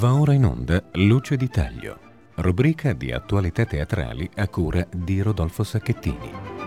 [0.00, 1.98] Va ora in onda Luce di Taglio,
[2.36, 6.59] rubrica di attualità teatrali a cura di Rodolfo Sacchettini.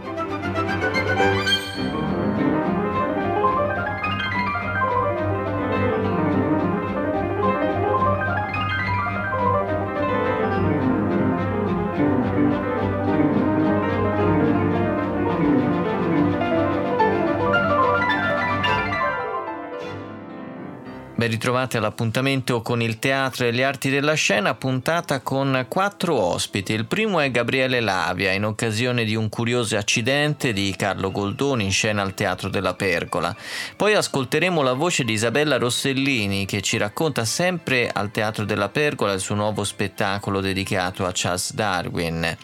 [21.44, 26.72] Ben ritrovati all'appuntamento con il teatro e le arti della scena, puntata con quattro ospiti.
[26.72, 31.72] Il primo è Gabriele Lavia, in occasione di un curioso accidente di Carlo Goldoni in
[31.74, 33.36] scena al Teatro della Pergola.
[33.76, 39.12] Poi ascolteremo la voce di Isabella Rossellini che ci racconta sempre al Teatro della Pergola
[39.12, 42.38] il suo nuovo spettacolo dedicato a Charles Darwin.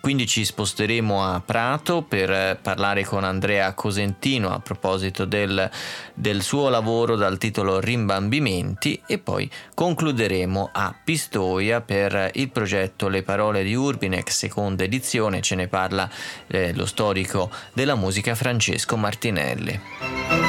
[0.00, 5.70] Quindi ci sposteremo a Prato per parlare con Andrea Cosentino a proposito del,
[6.14, 13.22] del, suo lavoro dal titolo Rimbambimenti e poi concluderemo a Pistoia per il progetto Le
[13.22, 16.08] parole di Urbinex, seconda edizione, ce ne parla
[16.46, 20.47] eh, lo storico della musica Francesco Martinelli.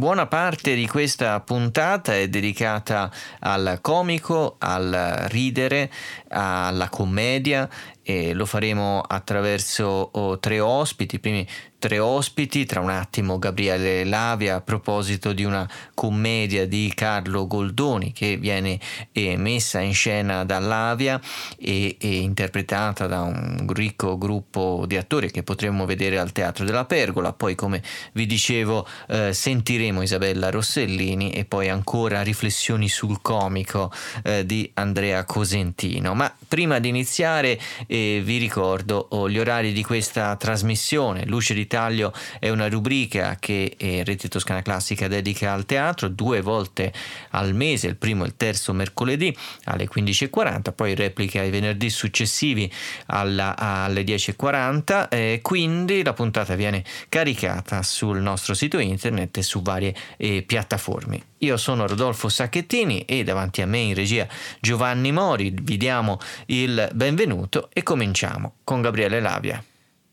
[0.00, 5.90] Buona parte di questa puntata è dedicata al comico, al ridere,
[6.28, 7.68] alla commedia
[8.02, 11.16] e lo faremo attraverso oh, tre ospiti.
[11.16, 11.46] I primi
[11.80, 18.12] tre ospiti, tra un attimo Gabriele Lavia a proposito di una commedia di Carlo Goldoni
[18.12, 18.78] che viene
[19.12, 21.18] eh, messa in scena da Lavia
[21.58, 26.84] e, e, interpretata da un ricco gruppo di attori che potremmo vedere al Teatro della
[26.84, 27.32] Pergola.
[27.32, 27.82] Poi, come
[28.12, 33.90] vi dicevo, eh, sentiremo Isabella Rossellini e poi ancora riflessioni sul comico
[34.22, 36.12] eh, di Andrea Cosentino.
[36.14, 41.24] Ma prima di iniziare eh, vi ricordo oh, gli orari di questa trasmissione.
[41.26, 46.40] Luce di Taglio è una rubrica che eh, Rete Toscana Classica dedica al teatro due
[46.40, 46.92] volte
[47.30, 52.70] al mese, il primo e il terzo mercoledì alle 15.40, poi replica i venerdì successivi
[53.06, 59.62] alla, alle 10.40, eh, quindi la puntata viene caricata sul nostro sito internet e su
[59.62, 61.29] varie eh, piattaforme.
[61.42, 64.28] Io sono Rodolfo Sacchettini e davanti a me in regia
[64.60, 69.64] Giovanni Mori vi diamo il benvenuto e cominciamo con Gabriele Lavia.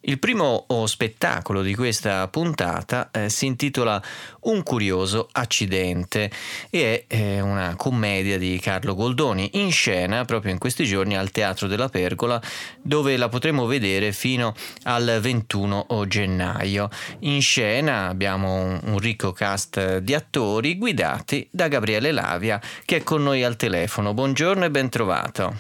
[0.09, 4.01] Il primo spettacolo di questa puntata eh, si intitola
[4.43, 6.31] Un curioso accidente
[6.69, 11.31] e è eh, una commedia di Carlo Goldoni in scena proprio in questi giorni al
[11.31, 12.41] Teatro della Pergola
[12.81, 14.53] dove la potremo vedere fino
[14.83, 16.87] al 21 gennaio.
[17.19, 23.03] In scena abbiamo un, un ricco cast di attori guidati da Gabriele Lavia che è
[23.03, 24.13] con noi al telefono.
[24.13, 25.53] Buongiorno e ben trovato.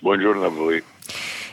[0.00, 0.82] Buongiorno a voi.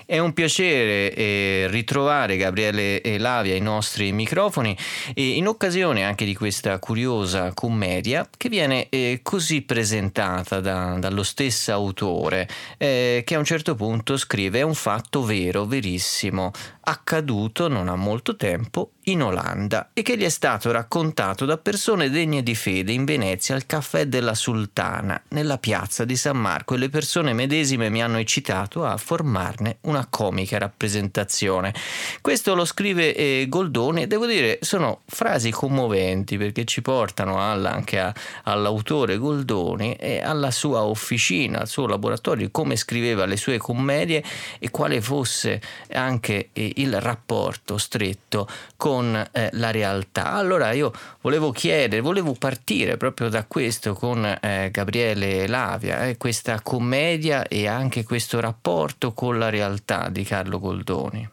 [0.09, 4.75] È un piacere eh, ritrovare Gabriele Lavia ai nostri microfoni
[5.13, 11.21] e in occasione anche di questa curiosa commedia che viene eh, così presentata da, dallo
[11.21, 12.49] stesso autore
[12.79, 16.53] eh, che a un certo punto scrive è un fatto vero, verissimo,
[16.89, 22.09] accaduto non ha molto tempo in Olanda e che gli è stato raccontato da persone
[22.09, 26.77] degne di fede in Venezia al caffè della Sultana, nella piazza di San Marco, e
[26.77, 31.73] le persone medesime mi hanno eccitato a formarne una comica rappresentazione.
[32.21, 37.71] Questo lo scrive eh, Goldoni e devo dire sono frasi commoventi perché ci portano alla,
[37.71, 38.13] anche a,
[38.43, 44.23] all'autore Goldoni e alla sua officina, al suo laboratorio, come scriveva le sue commedie
[44.59, 45.61] e quale fosse
[45.91, 48.47] anche eh, il rapporto stretto
[48.77, 50.33] con eh, la realtà.
[50.33, 50.91] Allora io
[51.21, 57.67] volevo chiedere, volevo partire proprio da questo con eh, Gabriele Lavia, eh, questa commedia e
[57.67, 61.27] anche questo rapporto con la realtà di Carlo Goldoni.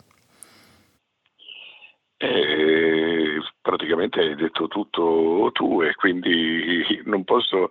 [2.19, 7.71] Eh, praticamente hai detto tutto tu e quindi non posso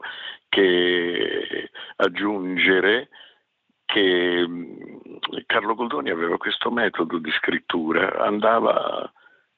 [0.50, 3.10] che aggiungere
[3.86, 4.88] che mm,
[5.46, 9.12] Carlo Goldoni aveva questo metodo di scrittura, andava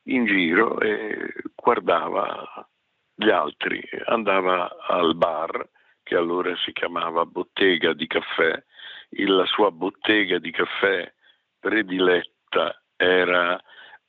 [0.04, 2.68] in giro e guardava
[3.16, 5.68] gli altri, andava al bar
[6.04, 8.64] che allora si chiamava bottega di caffè,
[9.10, 11.12] la sua bottega di caffè
[11.60, 13.60] prediletta era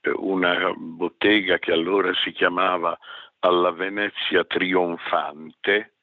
[0.01, 2.97] eh, una bottega che allora si chiamava
[3.41, 5.95] alla Venezia Trionfante,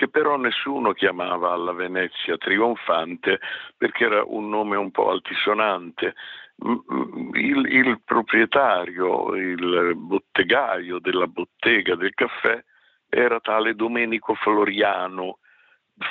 [0.00, 3.38] che però nessuno chiamava alla Venezia Trionfante
[3.76, 6.14] perché era un nome un po' altisonante
[7.34, 12.64] il, il, proprietario, il bottegaio della bottega del caffè
[13.10, 15.38] era tale Domenico Floriano.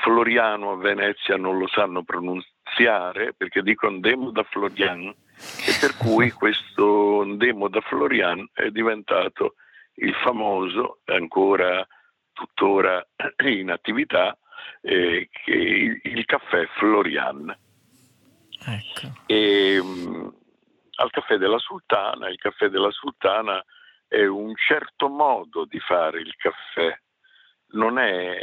[0.04, 5.98] Floriano a Venezia non lo sanno pronunciare iniziare, perché dico Ndemo da Florian, e per
[5.98, 9.56] cui questo Ndemo da Florian è diventato
[9.96, 11.86] il famoso, ancora
[12.40, 13.06] tuttora
[13.46, 14.38] in attività,
[14.82, 17.56] eh, il, il, caffè Florian.
[18.66, 19.14] Ecco.
[19.26, 20.34] E, mh,
[20.96, 23.64] al caffè della Sultana, il caffè della Sultana
[24.08, 26.98] è un certo modo di fare il caffè,
[27.72, 28.38] non, è,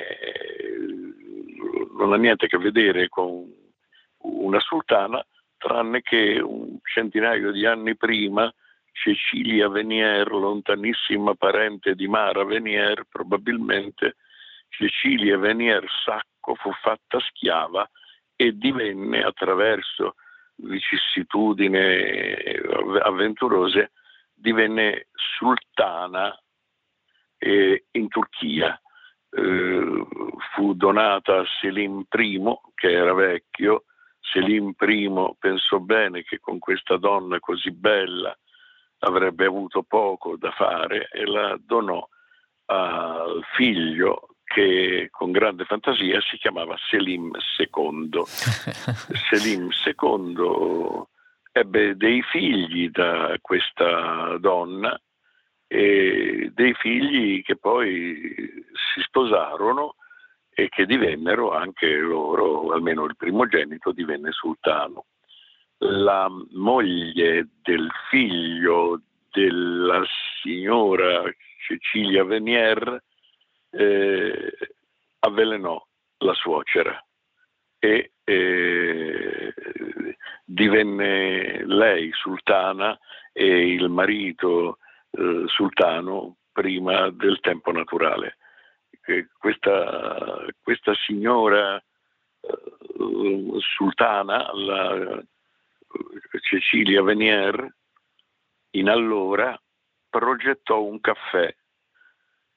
[1.99, 3.45] non ha niente a che vedere con
[4.19, 5.25] una sultana,
[5.57, 8.53] tranne che un centinaio di anni prima
[8.97, 14.17] Cecilia Venier, lontanissima parente di Mara Venier, probabilmente
[14.69, 17.89] Cecilia Venier Sacco fu fatta schiava
[18.35, 20.15] e divenne attraverso
[20.57, 21.77] vicissitudini
[23.03, 23.93] avventurose,
[24.33, 26.35] divenne sultana
[27.37, 28.81] eh, in Turchia.
[29.29, 30.07] Eh,
[30.55, 32.41] fu donata a Selim I,
[32.75, 33.85] che era vecchio.
[34.21, 38.35] Selim I pensò bene che con questa donna così bella
[39.01, 42.07] avrebbe avuto poco da fare e la donò
[42.67, 48.23] al figlio che con grande fantasia si chiamava Selim II.
[49.29, 51.03] Selim II
[51.53, 54.99] ebbe dei figli da questa donna
[55.67, 58.33] e dei figli che poi
[58.95, 59.97] si sposarono
[60.51, 65.07] e che divennero anche loro, almeno il primogenito divenne sultano.
[65.79, 70.03] La moglie del figlio della
[70.41, 71.23] signora
[71.67, 73.03] Cecilia Venier
[73.71, 74.57] eh,
[75.19, 75.85] avvelenò
[76.19, 76.99] la suocera
[77.79, 79.55] e eh,
[80.45, 82.99] divenne lei sultana
[83.33, 84.79] e il marito
[85.11, 88.39] eh, sultano prima del tempo naturale.
[89.39, 95.23] Questa, questa, signora eh, sultana, la
[96.41, 97.75] Cecilia Venier,
[98.71, 99.61] in allora
[100.09, 101.55] progettò un caffè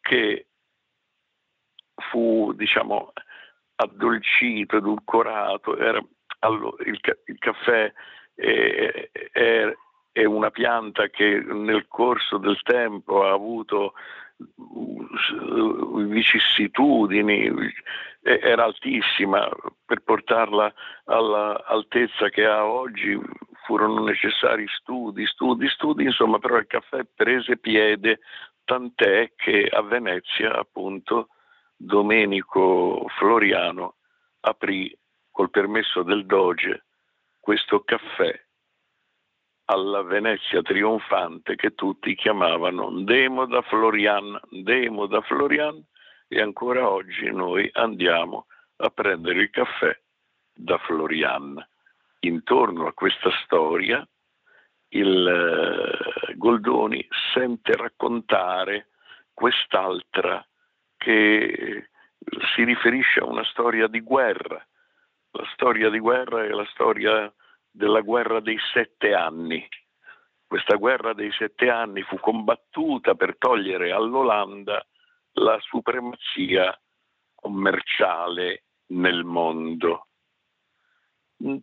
[0.01, 0.47] che
[2.09, 3.13] fu diciamo
[3.75, 6.03] addolcito, edulcorato, era,
[6.39, 7.91] allora, il, il, caffè
[8.33, 9.75] è, è,
[10.11, 13.93] è, una pianta che nel corso del tempo ha avuto
[16.07, 17.51] vicissitudini,
[18.21, 19.49] era altissima,
[19.85, 20.73] per portarla
[21.05, 23.19] all'altezza che ha oggi.
[23.65, 28.19] Furono necessari studi, studi, studi, insomma però il caffè prese piede,
[28.63, 31.29] tant'è che a Venezia appunto
[31.75, 33.97] Domenico Floriano
[34.39, 34.91] aprì
[35.29, 36.85] col permesso del Doge
[37.39, 38.39] questo caffè
[39.69, 45.79] alla Venezia trionfante che tutti chiamavano Ndemo da Florian, Ndemo da Florian
[46.27, 49.95] e ancora oggi noi andiamo a prendere il caffè
[50.51, 51.63] da Florian.
[52.21, 54.05] Intorno a questa storia
[54.89, 58.87] il eh, Goldoni sente raccontare
[59.33, 60.43] quest'altra
[60.97, 61.89] che
[62.55, 64.65] si riferisce a una storia di guerra.
[65.31, 67.31] La storia di guerra è la storia
[67.71, 69.67] della guerra dei sette anni.
[70.45, 74.83] Questa guerra dei sette anni fu combattuta per togliere all'Olanda
[75.33, 76.77] la supremazia
[77.35, 80.07] commerciale nel mondo.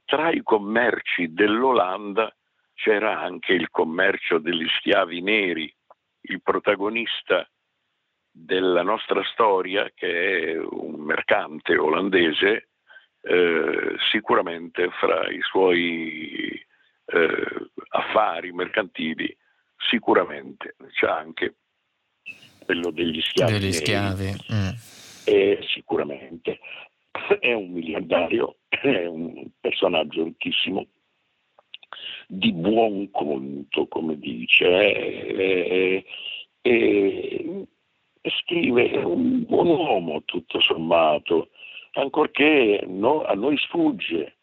[0.05, 2.35] Tra i commerci dell'Olanda
[2.75, 5.75] c'era anche il commercio degli schiavi neri.
[6.29, 7.49] Il protagonista
[8.31, 12.69] della nostra storia, che è un mercante olandese,
[13.28, 16.64] eh, sicuramente fra i suoi
[17.06, 19.37] eh, affari mercantili,
[19.88, 21.54] sicuramente c'è anche
[22.64, 23.52] quello degli schiavi.
[23.52, 24.30] Degli schiavi.
[24.52, 24.68] Mm.
[25.25, 26.61] E sicuramente
[27.40, 30.87] è un miliardario, è un personaggio ricchissimo,
[32.28, 36.04] di buon conto, come dice, e,
[36.61, 37.66] e,
[38.42, 41.50] scrive è un buon uomo tutto sommato,
[41.97, 44.37] ancorché no, a noi sfugge,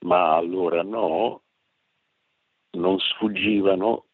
[0.00, 1.42] ma allora no,
[2.72, 4.06] non sfuggivano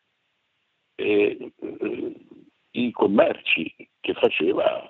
[0.95, 2.15] eh, eh,
[2.73, 4.89] i commerci che faceva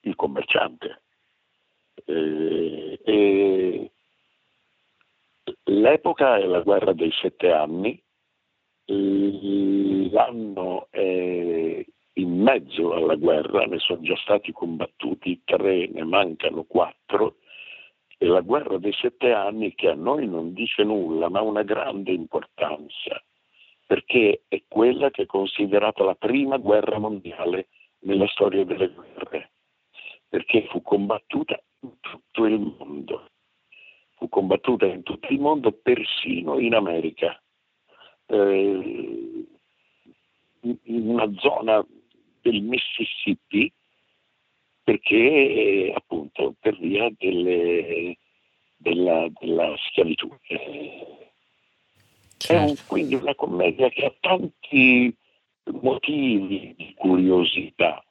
[0.00, 1.02] il commerciante.
[2.04, 3.90] Eh,
[5.64, 8.00] l'epoca è la guerra dei sette anni,
[8.86, 17.36] l'anno è in mezzo alla guerra, ne sono già stati combattuti tre, ne mancano quattro,
[18.18, 21.62] e la guerra dei sette anni che a noi non dice nulla, ma ha una
[21.62, 23.22] grande importanza,
[23.86, 27.68] perché è quella che è considerata la prima guerra mondiale
[28.00, 29.50] nella storia delle guerre,
[30.28, 33.26] perché fu combattuta in tutto il mondo.
[34.16, 37.42] fu combattuta in tutto il mondo, persino in America,
[38.26, 39.46] eh,
[40.60, 41.84] in una zona
[42.42, 43.72] del Mississippi,
[44.82, 48.18] perché appunto per via delle,
[48.76, 50.28] della, della, schiavitù.
[50.48, 51.30] Eh,
[52.36, 52.52] certo.
[52.52, 55.16] È un, quindi una commedia che ha tanti
[55.80, 58.04] motivi di curiosità.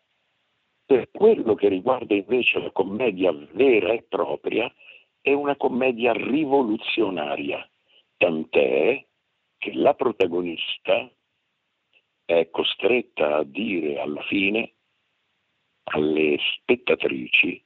[0.86, 4.74] Per quello che riguarda invece la commedia vera e propria,
[5.22, 7.68] è una commedia rivoluzionaria,
[8.18, 9.06] tant'è
[9.58, 11.10] che la protagonista
[12.40, 14.74] è costretta a dire alla fine
[15.84, 17.64] alle spettatrici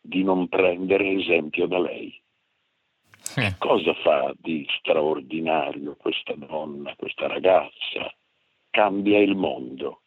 [0.00, 2.20] di non prendere esempio da lei.
[3.36, 3.54] Eh.
[3.58, 8.12] Cosa fa di straordinario questa donna, questa ragazza?
[8.70, 10.02] Cambia il mondo,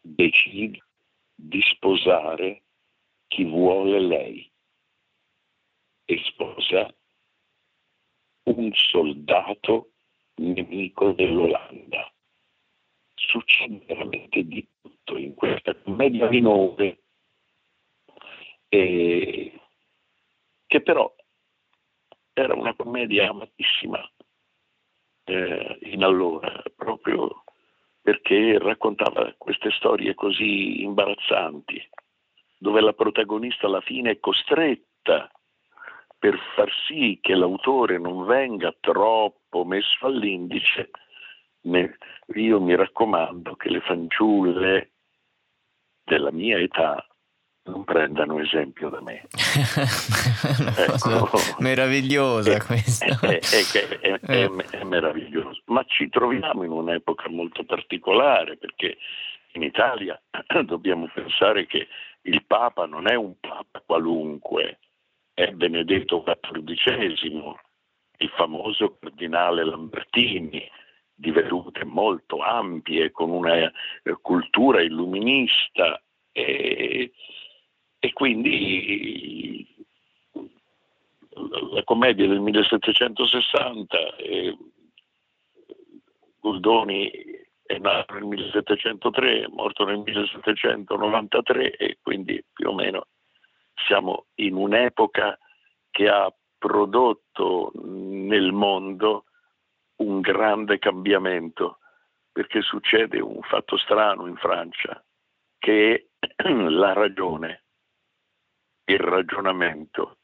[0.00, 0.84] decide
[1.34, 2.62] di sposare
[3.28, 4.50] chi vuole lei
[6.04, 6.92] e sposa
[8.44, 9.92] un soldato
[10.36, 12.10] nemico dell'Olanda.
[13.18, 16.98] Succede veramente di tutto in questa commedia minore
[18.68, 19.60] eh,
[20.66, 21.12] che però
[22.32, 23.98] era una commedia amatissima
[25.24, 27.44] eh, in allora, proprio
[28.02, 31.88] perché raccontava queste storie così imbarazzanti,
[32.58, 35.30] dove la protagonista alla fine è costretta
[36.18, 40.90] per far sì che l'autore non venga troppo messo all'indice,
[42.34, 44.90] io mi raccomando che le fanciulle
[46.04, 47.04] della mia età
[47.64, 49.26] non prendano esempio da me.
[50.76, 51.38] ecco.
[51.58, 53.18] Meravigliosa è, questa.
[53.20, 58.98] È, è, è, è meraviglioso, ma ci troviamo in un'epoca molto particolare perché
[59.52, 60.20] in Italia
[60.64, 61.88] dobbiamo pensare che
[62.22, 64.78] il Papa non è un Papa qualunque,
[65.34, 67.54] è Benedetto XIV,
[68.18, 70.68] il famoso cardinale Lambertini,
[71.16, 73.70] di vedute molto ampie, con una
[74.20, 76.00] cultura illuminista.
[76.30, 77.12] E,
[77.98, 79.66] e quindi
[81.72, 84.56] la commedia del 1760, eh,
[86.40, 87.10] Goldoni
[87.64, 93.08] è nato nel 1703, è morto nel 1793 e quindi più o meno
[93.86, 95.38] siamo in un'epoca
[95.90, 99.25] che ha prodotto nel mondo
[99.96, 101.78] un grande cambiamento,
[102.32, 105.02] perché succede un fatto strano in Francia,
[105.58, 106.10] che
[106.44, 107.64] la ragione
[108.88, 110.18] il ragionamento,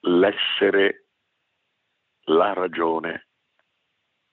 [0.00, 1.06] l'essere,
[2.26, 3.28] la ragione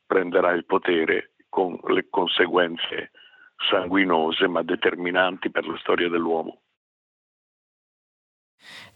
[0.06, 3.12] prenderà il potere con le conseguenze
[3.70, 6.62] sanguinose ma determinanti per la storia dell'uomo.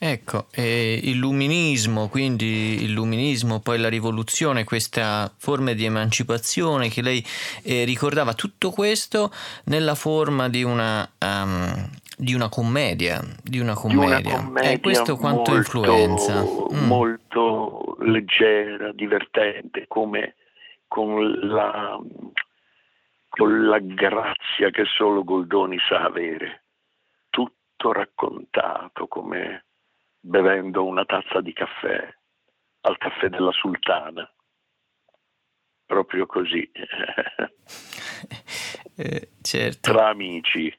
[0.04, 7.24] Ecco, eh, illuminismo, quindi illuminismo, poi la rivoluzione, questa forma di emancipazione che lei
[7.64, 9.30] eh, ricordava, tutto questo
[9.66, 11.88] nella forma di una, um,
[12.18, 14.18] di una commedia, di una commedia.
[14.18, 16.42] Di una commedia e questo quanto molto, influenza?
[16.42, 16.88] Mm.
[16.88, 20.34] Molto leggera, divertente, come
[20.88, 22.00] con la,
[23.30, 26.62] con la grazia che solo Goldoni sa avere
[27.82, 29.66] tutto raccontato come
[30.20, 32.16] bevendo una tazza di caffè
[32.82, 34.32] al caffè della sultana.
[35.86, 36.70] Proprio così.
[38.96, 39.92] eh, certo.
[39.92, 40.72] Tra amici.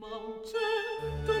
[0.00, 1.39] Ma un certo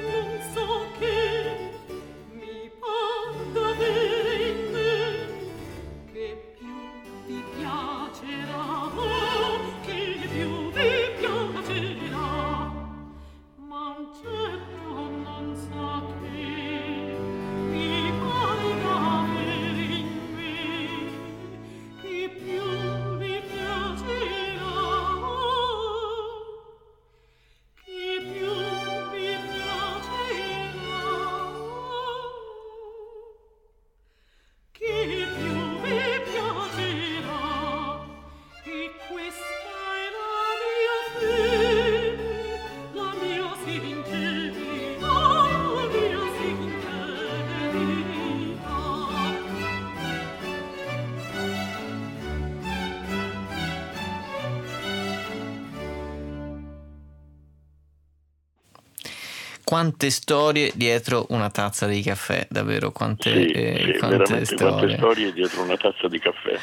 [59.70, 64.74] quante storie dietro una tazza di caffè, davvero quante, sì, eh, sì, quante storie.
[64.74, 66.58] quante storie dietro una tazza di caffè.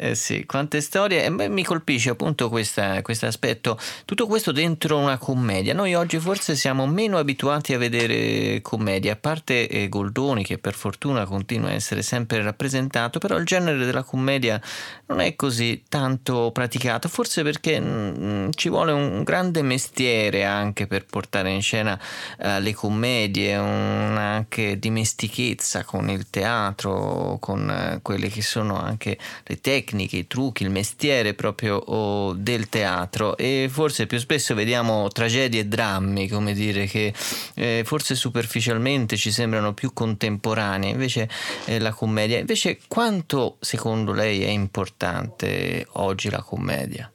[0.00, 1.24] Eh sì, quante storie.
[1.24, 2.82] E beh, mi colpisce appunto questo
[3.22, 3.76] aspetto.
[4.04, 5.74] Tutto questo dentro una commedia.
[5.74, 10.74] Noi oggi forse siamo meno abituati a vedere commedie, a parte eh, Goldoni che per
[10.74, 14.62] fortuna continua a essere sempre rappresentato, però il genere della commedia
[15.06, 20.86] non è così tanto praticato, forse perché mh, mm, ci vuole un grande mestiere anche
[20.86, 21.98] per portare in scena
[22.38, 29.18] eh, le commedie, una anche dimestichezza con il teatro, con eh, quelle che sono anche
[29.42, 35.08] le tecniche tecniche, i trucchi, il mestiere proprio del teatro e forse più spesso vediamo
[35.08, 37.12] tragedie e drammi, come dire, che
[37.56, 41.28] eh, forse superficialmente ci sembrano più contemporanei, invece
[41.66, 42.38] eh, la commedia.
[42.38, 47.10] Invece quanto secondo lei è importante oggi la commedia?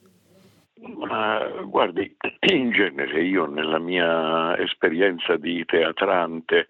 [1.06, 2.16] Ma guardi,
[2.52, 6.66] in genere io nella mia esperienza di teatrante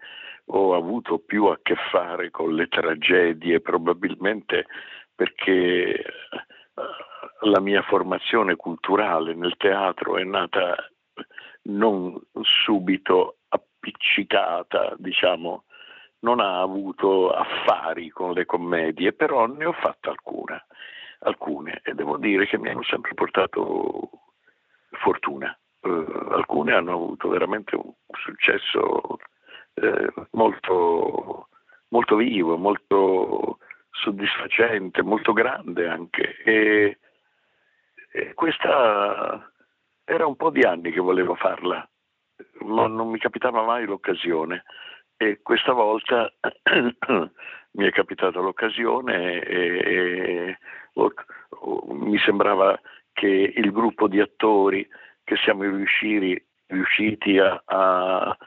[0.49, 4.67] ho avuto più a che fare con le tragedie, probabilmente
[5.15, 6.03] perché eh,
[7.41, 10.75] la mia formazione culturale nel teatro è nata
[11.63, 15.63] non subito appiccicata, diciamo,
[16.19, 20.65] non ha avuto affari con le commedie, però ne ho fatte alcune,
[21.19, 24.09] alcune e devo dire che mi hanno sempre portato
[24.91, 25.57] fortuna.
[25.81, 29.19] Uh, alcune hanno avuto veramente un successo
[29.75, 31.49] eh, molto,
[31.89, 33.59] molto vivo, molto
[34.01, 36.37] soddisfacente, molto grande anche.
[36.43, 36.97] E,
[38.11, 39.51] e questa
[40.03, 41.87] era un po' di anni che volevo farla,
[42.59, 44.63] ma non mi capitava mai l'occasione.
[45.17, 46.31] E questa volta
[47.71, 50.57] mi è capitata l'occasione e, e
[51.87, 52.79] mi sembrava
[53.13, 54.87] che il gruppo di attori
[55.23, 58.37] che siamo riusciti, riusciti a, a,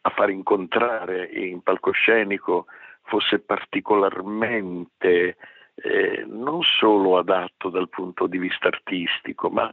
[0.00, 2.66] a far incontrare in palcoscenico
[3.06, 5.36] fosse particolarmente
[5.74, 9.72] eh, non solo adatto dal punto di vista artistico, ma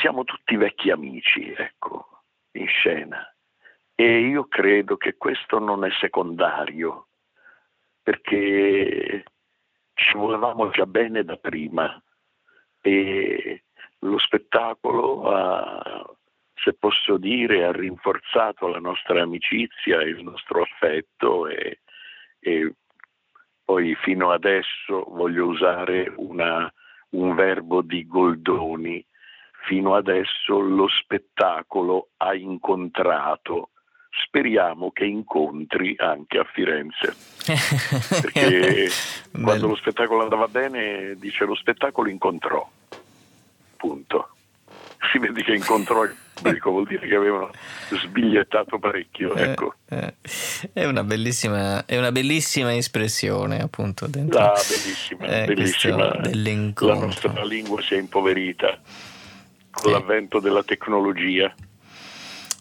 [0.00, 3.26] siamo tutti vecchi amici, ecco, in scena.
[3.94, 7.08] E io credo che questo non è secondario,
[8.02, 9.24] perché
[9.94, 12.02] ci volevamo già bene da prima
[12.80, 13.64] e
[13.98, 16.04] lo spettacolo ha
[16.62, 21.80] se posso dire, ha rinforzato la nostra amicizia, il nostro affetto e,
[22.38, 22.74] e
[23.64, 26.72] poi fino adesso voglio usare una,
[27.10, 29.04] un verbo di Goldoni,
[29.66, 33.70] fino adesso lo spettacolo ha incontrato
[34.26, 37.16] speriamo che incontri anche a Firenze.
[38.20, 38.88] Perché
[39.32, 42.68] quando lo spettacolo andava bene, dice lo spettacolo incontrò.
[43.76, 44.28] Punto.
[45.10, 47.50] Si vede che incontrò il pubblico, vuol dire che avevano
[47.90, 49.34] sbigliettato parecchio.
[49.34, 49.74] Eh, ecco.
[49.88, 50.14] Eh,
[50.72, 54.06] è, una bellissima, è, una bellissima, espressione, appunto.
[54.06, 56.20] Dentro, ah, bellissima, eh, bellissima.
[56.76, 58.80] La nostra lingua si è impoverita
[59.70, 61.52] con l'avvento della tecnologia.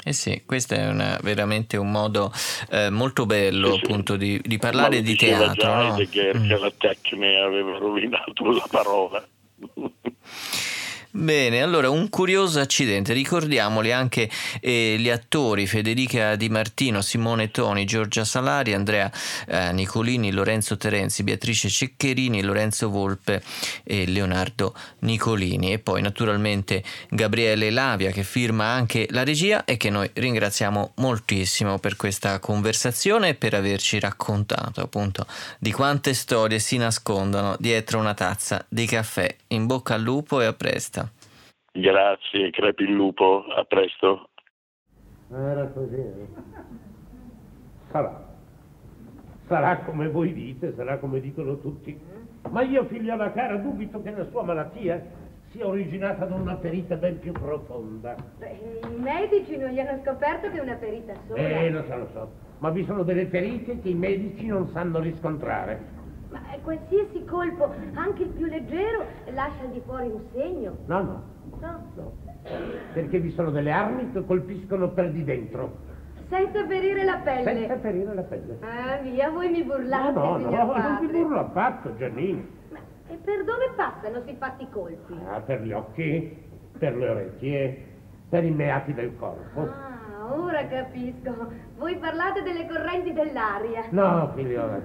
[0.03, 2.33] Eh sì, questo è una, veramente un modo
[2.71, 5.53] eh, molto bello sì, appunto di, di parlare di teatro.
[5.53, 5.95] Già no?
[6.09, 6.49] che, mm.
[6.49, 9.27] la tecnica aveva rovinato la parola.
[11.13, 14.29] Bene, allora un curioso accidente, ricordiamoli anche
[14.61, 19.11] eh, gli attori Federica Di Martino, Simone Toni, Giorgia Salari, Andrea
[19.45, 23.43] eh, Nicolini, Lorenzo Terenzi, Beatrice Ceccherini, Lorenzo Volpe
[23.83, 29.89] e Leonardo Nicolini e poi naturalmente Gabriele Lavia che firma anche la regia e che
[29.89, 35.27] noi ringraziamo moltissimo per questa conversazione e per averci raccontato appunto
[35.59, 39.40] di quante storie si nascondono dietro una tazza di caffè.
[39.51, 41.09] In bocca al lupo e a presto.
[41.73, 44.29] Grazie, crepi il lupo, a presto.
[45.29, 45.95] Era così.
[45.95, 46.27] Eh.
[47.91, 48.29] Sarà.
[49.47, 51.99] Sarà come voi dite, sarà come dicono tutti.
[52.49, 55.05] Ma io, figliola cara, dubito che la sua malattia
[55.51, 58.15] sia originata da una ferita ben più profonda.
[58.37, 61.39] Beh, I medici non gli hanno scoperto che è una ferita sola.
[61.41, 62.31] Eh, lo so, lo so.
[62.59, 65.99] Ma vi sono delle ferite che i medici non sanno riscontrare.
[66.31, 70.77] Ma qualsiasi colpo, anche il più leggero, lascia di fuori un segno.
[70.85, 71.23] No, no.
[71.59, 71.83] No?
[71.95, 72.11] No.
[72.93, 75.89] Perché vi sono delle armi che colpiscono per di dentro.
[76.29, 77.43] Senza ferire la pelle.
[77.43, 78.57] Senza ferire la pelle.
[78.61, 80.81] Ah, via, voi mi burlate, No, no, no, padre.
[80.81, 82.47] non ti burlo affatto, Giannini.
[82.69, 85.13] Ma e per dove passano si fatti colpi?
[85.29, 86.37] Ah, per gli occhi,
[86.77, 87.85] per le orecchie,
[88.29, 89.59] per i meati del corpo.
[89.59, 91.51] Ah, ora capisco.
[91.77, 93.83] Voi parlate delle correnti dell'aria.
[93.89, 94.79] No, figliola.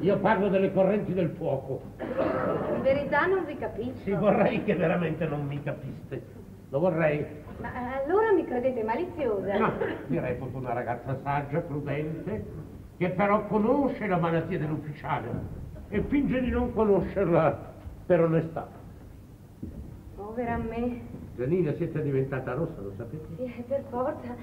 [0.00, 1.82] Io parlo delle correnti del fuoco.
[1.98, 3.98] In verità non vi capisco.
[4.02, 6.22] Sì, vorrei che veramente non mi capiste.
[6.70, 7.26] Lo vorrei.
[7.60, 7.70] Ma
[8.02, 9.58] allora mi credete maliziosa?
[9.58, 9.72] No,
[10.06, 12.44] mi reputo una ragazza saggia, prudente,
[12.96, 15.28] che però conosce la malattia dell'ufficiale
[15.90, 17.58] e finge di non conoscerla
[18.06, 18.68] per onestà.
[20.16, 21.00] Povera me.
[21.36, 23.26] Janina, siete diventata rossa, lo sapete?
[23.36, 24.34] Sì, per forza,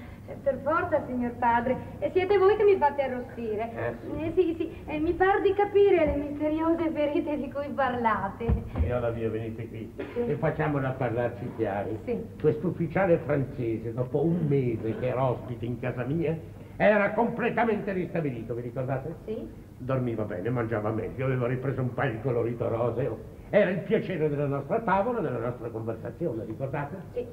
[0.42, 1.76] per forza, signor padre.
[1.98, 3.70] E siete voi che mi fate arrostire.
[3.74, 4.22] Eh, sì.
[4.22, 4.76] Eh, sì, sì.
[4.86, 8.44] Eh, mi par di capire le misteriose ferite di cui parlate.
[8.80, 9.92] E allora via, venite qui.
[9.96, 10.20] Sì.
[10.26, 11.98] E facciamola parlarci chiari.
[12.04, 12.18] Sì.
[12.40, 16.36] Quest'ufficiale francese, dopo un mese che era ospite in casa mia,
[16.76, 19.14] era completamente ristabilito, vi ricordate?
[19.24, 19.66] Sì.
[19.78, 24.46] Dormiva bene, mangiava meglio, aveva ripreso un paio di colorito roseo era il piacere della
[24.46, 26.96] nostra tavola, della nostra conversazione, ricordate?
[27.14, 27.26] Sì.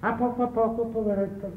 [0.00, 1.50] A poco a poco, poveretto,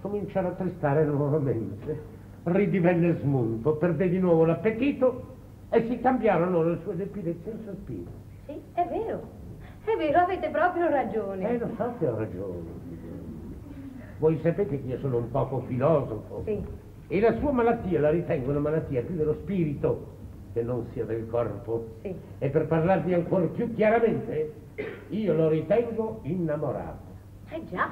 [0.00, 2.16] comincia a rattristare nuovamente.
[2.44, 5.36] Ridivenne smunto, perdé di nuovo l'appetito
[5.70, 8.10] e si cambiarono le sue depilezze in sospiro.
[8.46, 9.36] Sì, è vero.
[9.84, 11.50] È vero, avete proprio ragione.
[11.50, 12.60] Eh, lo so che ho ragione.
[14.18, 16.42] Voi sapete che io sono un poco filosofo.
[16.44, 16.62] Sì.
[17.08, 20.16] E la sua malattia la ritengo una malattia più dello spirito
[20.52, 21.86] che non sia del corpo.
[22.02, 22.14] Sì.
[22.38, 24.52] E per parlarvi ancora più chiaramente,
[25.08, 27.06] io lo ritengo innamorato.
[27.50, 27.90] Eh già,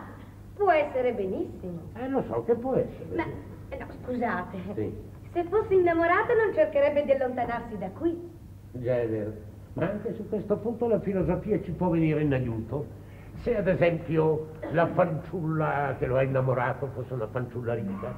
[0.56, 1.80] può essere benissimo.
[1.94, 3.14] Eh, lo so che può essere.
[3.14, 3.24] Ma,
[3.68, 4.58] eh, no, scusate.
[4.74, 4.94] Sì.
[5.32, 8.30] Se fosse innamorato non cercherebbe di allontanarsi da qui.
[8.72, 9.32] Già è vero.
[9.74, 13.04] Ma anche su questo punto la filosofia ci può venire in aiuto.
[13.42, 18.14] Se ad esempio la fanciulla che lo ha innamorato fosse una fanciulla ricca,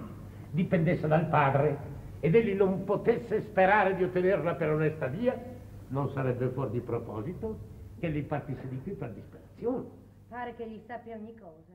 [0.51, 5.37] dipendesse dal padre ed egli non potesse sperare di ottenerla per onesta via,
[5.89, 7.59] non sarebbe fuori di proposito
[7.99, 9.87] che egli partisse di qui per disperazione.
[10.29, 11.73] Pare che gli sappia ogni cosa.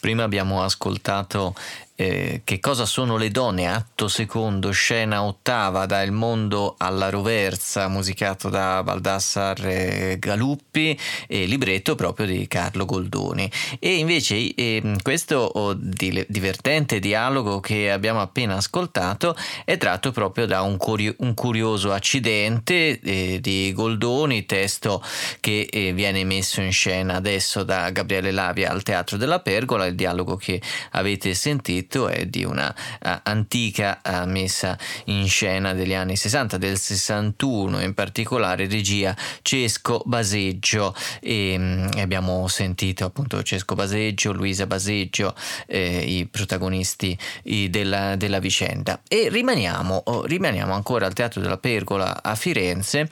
[0.00, 1.54] Prima abbiamo ascoltato
[1.94, 7.88] eh, Che cosa sono le donne, atto secondo, scena ottava, da Il mondo alla roversa,
[7.88, 13.50] musicato da Baldassar Galuppi e libretto proprio di Carlo Goldoni.
[13.78, 20.62] E invece eh, questo di, divertente dialogo che abbiamo appena ascoltato è tratto proprio da
[20.62, 25.04] un, curio, un curioso accidente eh, di Goldoni, testo
[25.40, 29.94] che eh, viene messo in scena adesso da Gabriele Lavia al Teatro della Pergola, il
[29.94, 30.60] dialogo che
[30.92, 36.78] avete sentito è di una uh, antica uh, messa in scena degli anni 60, del
[36.78, 45.34] 61 in particolare, regia Cesco Baseggio e um, abbiamo sentito appunto Cesco Baseggio, Luisa Baseggio,
[45.66, 49.00] eh, i protagonisti i della, della, vicenda.
[49.08, 53.08] E rimaniamo, oh, rimaniamo ancora al Teatro della Pergola a Firenze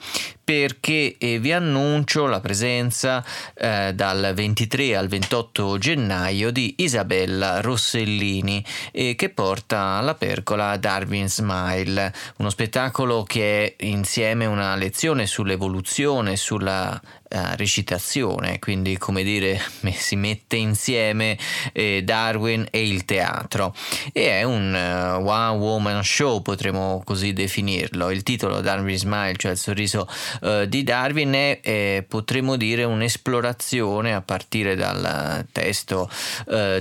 [0.51, 8.61] perché eh, vi annuncio la presenza eh, dal 23 al 28 gennaio di Isabella Rossellini
[8.91, 16.35] eh, che porta alla pergola Darwin Smile, uno spettacolo che è insieme una lezione sull'evoluzione,
[16.35, 16.99] sulla
[17.31, 19.59] uh, recitazione, quindi come dire
[19.95, 21.37] si mette insieme
[21.73, 23.73] eh, Darwin e il teatro
[24.11, 28.09] e è un uh, one woman show potremmo così definirlo.
[28.09, 30.07] Il titolo Darwin Smile, cioè il sorriso
[30.41, 36.09] uh, di Darwin è eh, potremmo dire un'esplorazione a partire dal testo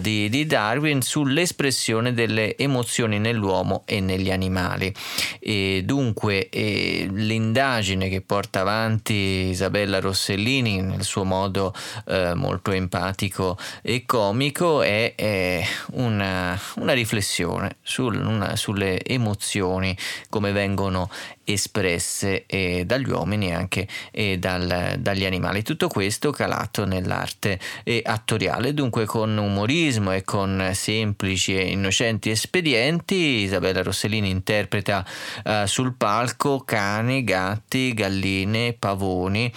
[0.01, 4.93] di, di, Darwin sull'espressione delle emozioni nell'uomo e negli animali.
[5.39, 11.75] E dunque eh, l'indagine che porta avanti Isabella Rossellini Rossellini nel suo modo
[12.07, 19.97] eh, molto empatico e comico è, è una, una, riflessione sul, una, sulle emozioni
[20.29, 21.11] come vengono
[21.53, 25.63] espresse eh, dagli uomini e anche eh, dal, dagli animali.
[25.63, 33.15] Tutto questo calato nell'arte eh, attoriale, dunque con umorismo e con semplici e innocenti espedienti.
[33.15, 35.05] Isabella Rossellini interpreta
[35.45, 39.53] eh, sul palco cani, gatti, galline, pavoni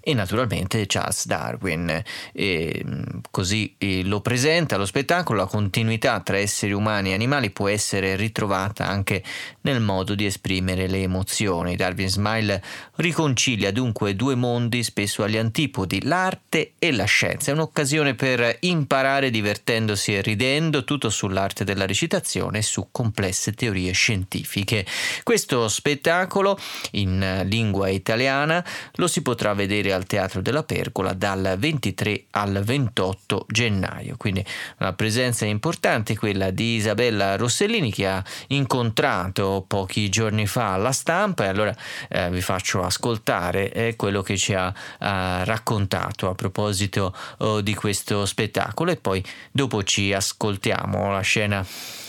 [0.00, 2.02] e naturalmente Charles Darwin.
[2.32, 2.84] E,
[3.30, 8.16] così eh, lo presenta lo spettacolo, la continuità tra esseri umani e animali può essere
[8.16, 9.22] ritrovata anche
[9.62, 11.76] nel modo di esprimere le emozioni.
[11.76, 12.62] Darwin Smile
[12.96, 17.50] riconcilia dunque due mondi spesso agli antipodi, l'arte e la scienza.
[17.50, 23.92] È un'occasione per imparare divertendosi e ridendo, tutto sull'arte della recitazione e su complesse teorie
[23.92, 24.86] scientifiche.
[25.22, 26.58] Questo spettacolo
[26.92, 33.46] in lingua italiana lo si potrà vedere al Teatro della Pergola dal 23 al 28
[33.48, 34.16] gennaio.
[34.18, 34.44] Quindi
[34.78, 41.44] una presenza importante quella di Isabella Rossellini che ha incontrato pochi giorni fa stampa stampa
[41.44, 41.74] e allora
[42.08, 47.74] eh, vi faccio ascoltare eh, quello che ci ha eh, raccontato a proposito oh, di
[47.74, 51.64] questo spettacolo e poi dopo ci ascoltiamo la scena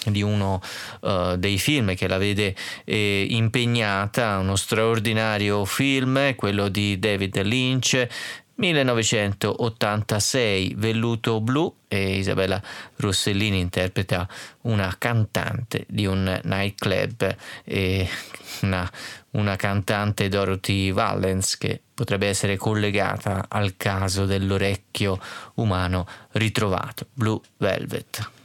[0.05, 0.61] di uno
[1.01, 8.07] uh, dei film che la vede eh, impegnata, uno straordinario film, quello di David Lynch,
[8.55, 12.61] 1986 Velluto Blu e Isabella
[12.97, 14.29] Rossellini interpreta
[14.61, 17.35] una cantante di un nightclub
[18.61, 18.89] una,
[19.31, 25.19] una cantante Dorothy Valens che potrebbe essere collegata al caso dell'orecchio
[25.55, 28.42] umano ritrovato, Blue Velvet.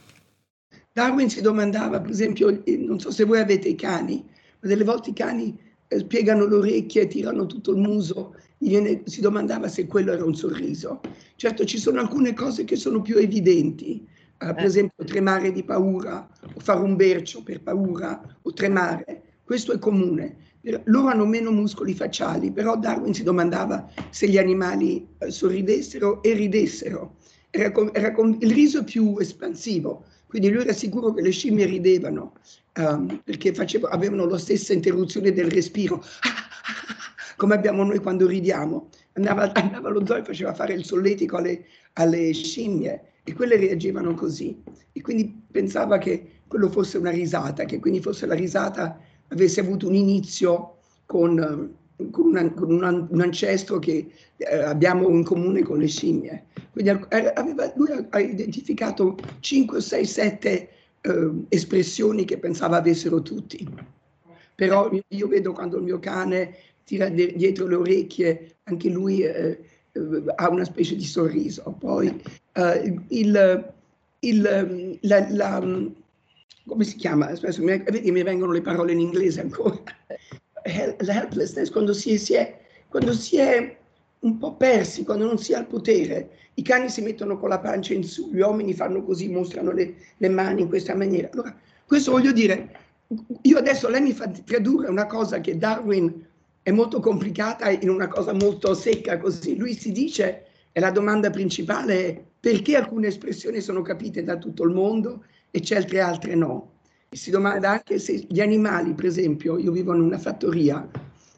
[0.99, 4.21] Darwin si domandava, per esempio, non so se voi avete i cani,
[4.59, 5.57] ma delle volte i cani
[5.87, 10.35] eh, piegano le orecchie tirano tutto il muso viene, si domandava se quello era un
[10.35, 10.99] sorriso.
[11.37, 14.05] Certo, ci sono alcune cose che sono più evidenti,
[14.39, 19.23] uh, per esempio tremare di paura, o fare un bercio per paura, o tremare.
[19.45, 20.47] Questo è comune.
[20.83, 27.15] Loro hanno meno muscoli facciali, però Darwin si domandava se gli animali sorridessero e ridessero.
[27.51, 32.35] Era, era il riso più espansivo, quindi lui era sicuro che le scimmie ridevano
[32.77, 36.03] um, perché faceva, avevano la stessa interruzione del respiro.
[37.39, 38.89] come abbiamo noi quando ridiamo.
[39.13, 44.13] Andava, andava allo zoo e faceva fare il solletico alle, alle scimmie e quelle reagivano
[44.13, 44.61] così.
[44.91, 49.87] E quindi pensava che quello fosse una risata, che quindi fosse la risata avesse avuto
[49.87, 51.73] un inizio con,
[52.11, 56.45] con, una, con un, un, ancestro che eh, abbiamo in comune con le scimmie.
[56.71, 60.69] Quindi aveva, lui ha identificato 5, 6, 7
[61.01, 63.67] eh, espressioni che pensava avessero tutti.
[64.55, 69.59] Però io vedo quando il mio cane tira dietro le orecchie, anche lui eh,
[69.91, 71.75] eh, ha una specie di sorriso.
[71.79, 72.21] Poi
[72.53, 73.73] eh, il,
[74.19, 75.59] il, la, la,
[76.65, 77.33] come si chiama?
[77.35, 79.81] Spesso mi, vedi, mi vengono le parole in inglese ancora.
[80.99, 83.77] La helplessness, quando si, si, è, quando si è
[84.19, 86.31] un po' persi, quando non si ha il potere.
[86.55, 89.95] I cani si mettono con la pancia in su, gli uomini fanno così, mostrano le,
[90.17, 91.29] le mani in questa maniera.
[91.31, 91.55] Allora,
[91.85, 92.77] questo voglio dire,
[93.41, 96.25] io adesso lei mi fa tradurre una cosa che Darwin
[96.61, 99.55] è molto complicata in una cosa molto secca così.
[99.55, 104.63] Lui si dice, e la domanda principale è perché alcune espressioni sono capite da tutto
[104.63, 106.77] il mondo e certe altre no.
[107.11, 110.87] Si domanda anche se gli animali, per esempio, io vivo in una fattoria,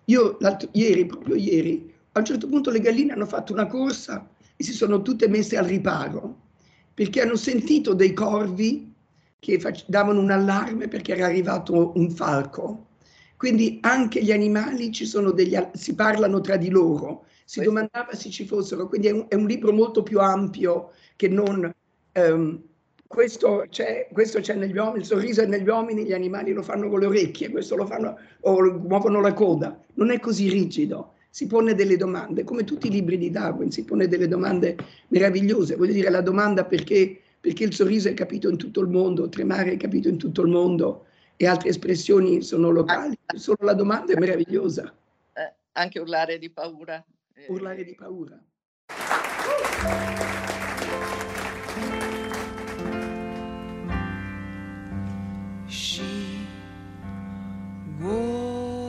[0.05, 0.37] io
[0.71, 4.73] ieri, proprio ieri, a un certo punto le galline hanno fatto una corsa e si
[4.73, 6.49] sono tutte messe al riparo
[6.93, 8.93] perché hanno sentito dei corvi
[9.39, 12.89] che davano un allarme perché era arrivato un falco.
[13.37, 18.29] Quindi anche gli animali ci sono degli, si parlano tra di loro, si domandava se
[18.29, 21.73] ci fossero, quindi è un, è un, libro molto più ampio che non...
[22.13, 22.61] Um,
[23.11, 26.87] questo c'è, questo c'è, negli uomini, il sorriso è negli uomini, gli animali lo fanno
[26.87, 29.77] con le orecchie, questo lo fanno o muovono la coda.
[29.95, 33.83] Non è così rigido, si pone delle domande, come tutti i libri di Darwin, si
[33.83, 34.77] pone delle domande
[35.09, 35.75] meravigliose.
[35.75, 39.73] Voglio dire, la domanda perché, perché il sorriso è capito in tutto il mondo, tremare
[39.73, 43.17] è capito in tutto il mondo e altre espressioni sono locali.
[43.35, 44.93] Solo la domanda è meravigliosa.
[45.33, 47.03] Eh, anche urlare di paura.
[47.47, 48.41] Urlare di paura.
[55.71, 56.03] she
[58.01, 58.80] wore.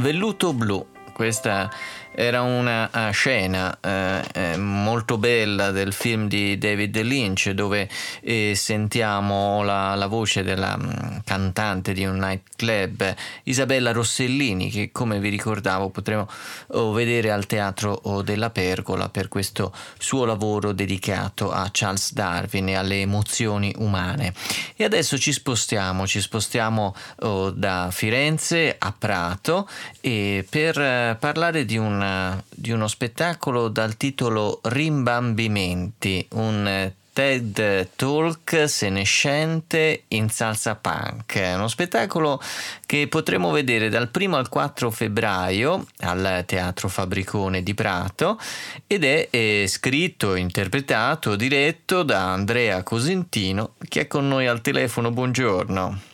[0.00, 1.70] Velluto blu, questa
[2.12, 7.88] era una uh, scena eh, eh, molto bella del film di David Lynch dove
[8.22, 15.20] eh, sentiamo la, la, voce della um, cantante di un nightclub Isabella Rossellini che come
[15.20, 16.28] vi ricordavo potremo
[16.68, 22.68] oh, vedere al Teatro oh, della Pergola per questo suo lavoro dedicato a Charles Darwin
[22.68, 24.34] e alle emozioni umane.
[24.76, 29.68] E adesso ci spostiamo, ci spostiamo oh, da Firenze a Prato
[30.00, 32.00] per eh, parlare di un
[32.48, 42.40] di uno spettacolo dal titolo Rimbambimenti, un TED Talk senescente in salsa punk, uno spettacolo
[42.86, 48.38] che potremo vedere dal 1 al 4 febbraio al Teatro Fabricone di Prato
[48.86, 55.10] ed è, è scritto, interpretato, diretto da Andrea Cosentino che è con noi al telefono.
[55.10, 56.09] Buongiorno.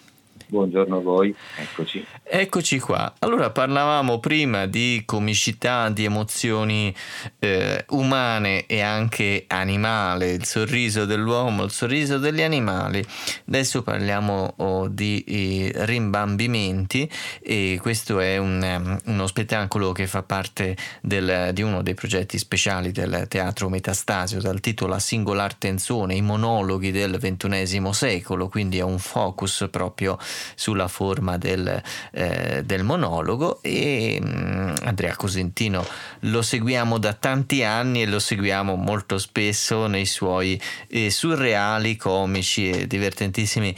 [0.49, 2.07] Buongiorno a voi, eccoci.
[2.23, 3.13] Eccoci qua.
[3.19, 6.95] Allora parlavamo prima di comicità, di emozioni
[7.41, 13.05] eh, umane e anche animali, il sorriso dell'uomo, il sorriso degli animali.
[13.49, 20.23] Adesso parliamo oh, di eh, rimbambimenti e questo è un, um, uno spettacolo che fa
[20.23, 26.15] parte del, di uno dei progetti speciali del teatro Metastasio dal titolo A singolar tenzone,
[26.15, 30.17] i monologhi del ventunesimo secolo, quindi è un focus proprio
[30.55, 31.83] sulla forma del,
[32.13, 35.85] eh, del monologo e um, Andrea Cosentino
[36.21, 42.71] lo seguiamo da tanti anni e lo seguiamo molto spesso nei suoi eh, surreali, comici
[42.71, 43.75] e divertentissimi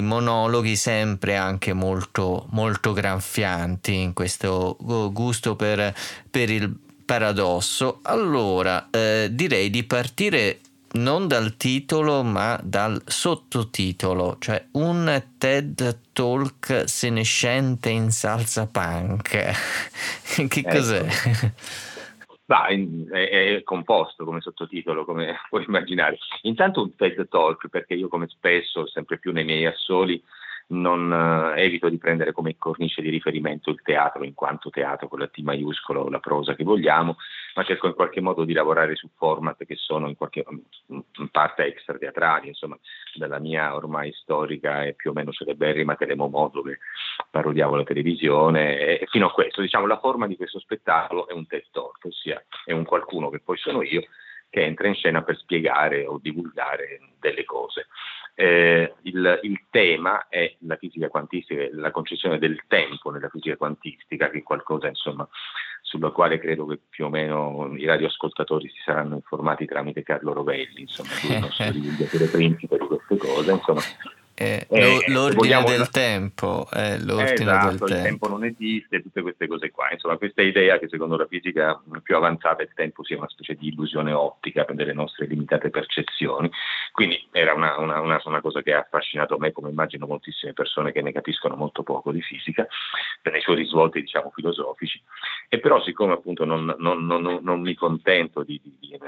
[0.00, 4.76] monologhi sempre anche molto, molto graffianti in questo
[5.12, 5.94] gusto per,
[6.30, 6.74] per il
[7.04, 8.00] paradosso.
[8.02, 10.60] Allora, eh, direi di partire
[10.94, 19.28] non dal titolo ma dal sottotitolo, cioè un TED Talk senescente in salsa punk.
[20.48, 20.68] che ecco.
[20.68, 21.06] cos'è?
[22.46, 26.18] Bah, è, è, composto come sottotitolo, come puoi immaginare.
[26.42, 30.22] Intanto un TED Talk, perché io come spesso, sempre più nei miei assoli,
[30.66, 31.12] non
[31.56, 35.28] eh, evito di prendere come cornice di riferimento il teatro in quanto teatro con la
[35.28, 37.16] T maiuscola o la prosa che vogliamo,
[37.54, 40.44] ma cerco in qualche modo di lavorare su format che sono in, qualche,
[40.86, 42.78] in parte extra teatrali, insomma,
[43.14, 46.78] dalla mia ormai storica e più o meno celeberrima Telemomo dove
[47.30, 51.46] parodiavo la televisione e fino a questo, diciamo, la forma di questo spettacolo è un
[51.46, 54.02] Talk, ossia è un qualcuno che poi sono io
[54.54, 57.88] che entra in scena per spiegare o divulgare delle cose.
[58.36, 64.28] Eh, il, il, tema è la fisica quantistica, la concezione del tempo nella fisica quantistica,
[64.28, 65.28] che è qualcosa insomma,
[65.82, 70.80] sulla quale credo che più o meno i radioascoltatori si saranno informati tramite Carlo Rovelli,
[70.80, 73.52] insomma, il nostro divulgatore principe di queste cose.
[73.52, 73.80] Insomma,
[74.34, 75.68] eh, eh, l'ordine vogliamo...
[75.68, 78.02] del tempo, eh, l'ordine esatto, del il tempo.
[78.02, 79.92] tempo non esiste, tutte queste cose qua.
[79.92, 83.68] Insomma, questa idea che secondo la fisica più avanzata il tempo sia una specie di
[83.68, 86.50] illusione ottica per delle nostre limitate percezioni.
[86.92, 90.92] Quindi era una, una, una, una cosa che ha affascinato me, come immagino moltissime persone
[90.92, 92.66] che ne capiscono molto poco di fisica,
[93.22, 95.00] per i suoi risvolti diciamo filosofici.
[95.48, 98.98] E però siccome appunto non, non, non, non mi contento di, di, di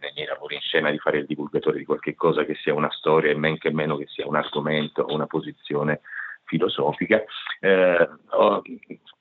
[0.00, 2.90] nei miei lavori in scena di fare il divulgatore di qualche cosa che sia una
[2.90, 6.00] storia e men che meno che sia un argomento o una posizione
[6.44, 7.22] filosofica,
[7.60, 8.62] eh, ho,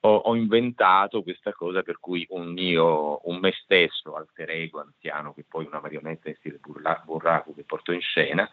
[0.01, 5.45] ho, inventato questa cosa per cui un mio, un me stesso, alter ego anziano, che
[5.47, 8.49] poi una marionetta in stile burraco che porto in scena,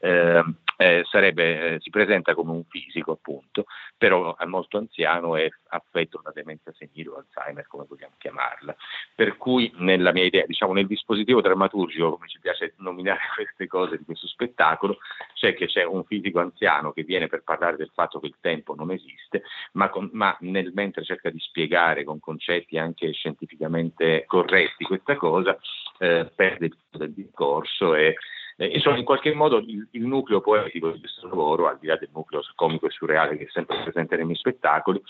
[0.00, 0.42] eh,
[0.80, 3.66] eh, sarebbe, eh, si presenta come un fisico appunto,
[3.98, 8.74] però è molto anziano e affetto da demenza senile o Alzheimer come vogliamo chiamarla.
[9.14, 13.98] Per cui nella mia idea, diciamo nel dispositivo drammaturgico, come ci piace nominare queste cose
[13.98, 14.96] di questo spettacolo,
[15.34, 18.74] c'è che c'è un fisico anziano che viene per parlare del fatto che il tempo
[18.74, 19.42] non esiste,
[19.72, 25.58] ma, con, ma nel, mentre cerca di spiegare con concetti anche scientificamente corretti questa cosa,
[25.98, 28.16] eh, perde il discorso e
[28.60, 31.96] eh, insomma, in qualche modo il, il, nucleo poetico di questo lavoro, al di là
[31.96, 35.00] del nucleo comico e surreale che è sempre presente nei miei spettacoli,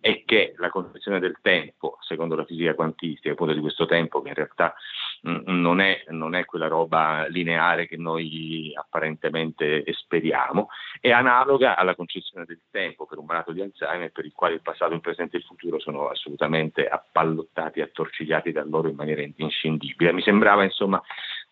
[0.00, 4.28] è che la concezione del tempo, secondo la fisica quantistica, appunto di questo tempo che
[4.28, 4.74] in realtà
[5.22, 10.68] mh, mm, non, è, non, è, quella roba lineare che noi apparentemente esperiamo,
[11.00, 14.62] è analoga alla concezione del tempo per un malato di Alzheimer per il quale il
[14.62, 20.12] passato, il presente e il futuro sono assolutamente appallottati, attorcigliati da loro in maniera inscindibile.
[20.12, 21.02] Mi sembrava insomma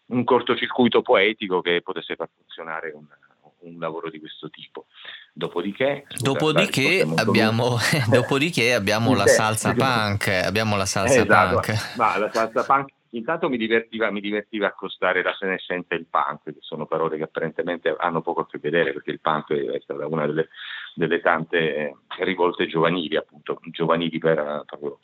[0.08, 3.04] un cortocircuito poetico che potesse far funzionare un,
[3.60, 4.86] un lavoro di questo tipo.
[5.32, 7.76] Dopodiché, dopodiché, abbiamo,
[8.10, 10.28] dopodiché abbiamo, la salsa punk.
[10.28, 11.96] Abbiamo la salsa esatto, punk.
[11.96, 16.42] Ma la salsa punk Intanto mi divertiva, mi divertiva accostare la senescenza e il punk,
[16.44, 20.06] che sono parole che apparentemente hanno poco a che vedere, perché il punk è stata
[20.06, 20.48] una delle,
[20.98, 24.98] delle tante rivolte giovanili, appunto, giovanili per, proprio,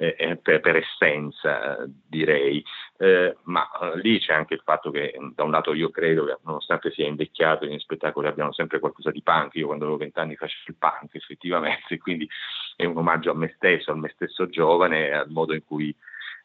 [0.00, 2.62] eh, eh, per, per essenza, direi.
[2.98, 6.36] Eh, ma eh, lì c'è anche il fatto che, da un lato, io credo che,
[6.42, 9.54] nonostante sia invecchiato, in spettacoli abbiamo sempre qualcosa di punk.
[9.54, 12.28] Io, quando avevo vent'anni, facevo il punk, effettivamente, quindi
[12.74, 15.94] è un omaggio a me stesso, al me stesso giovane, al modo in cui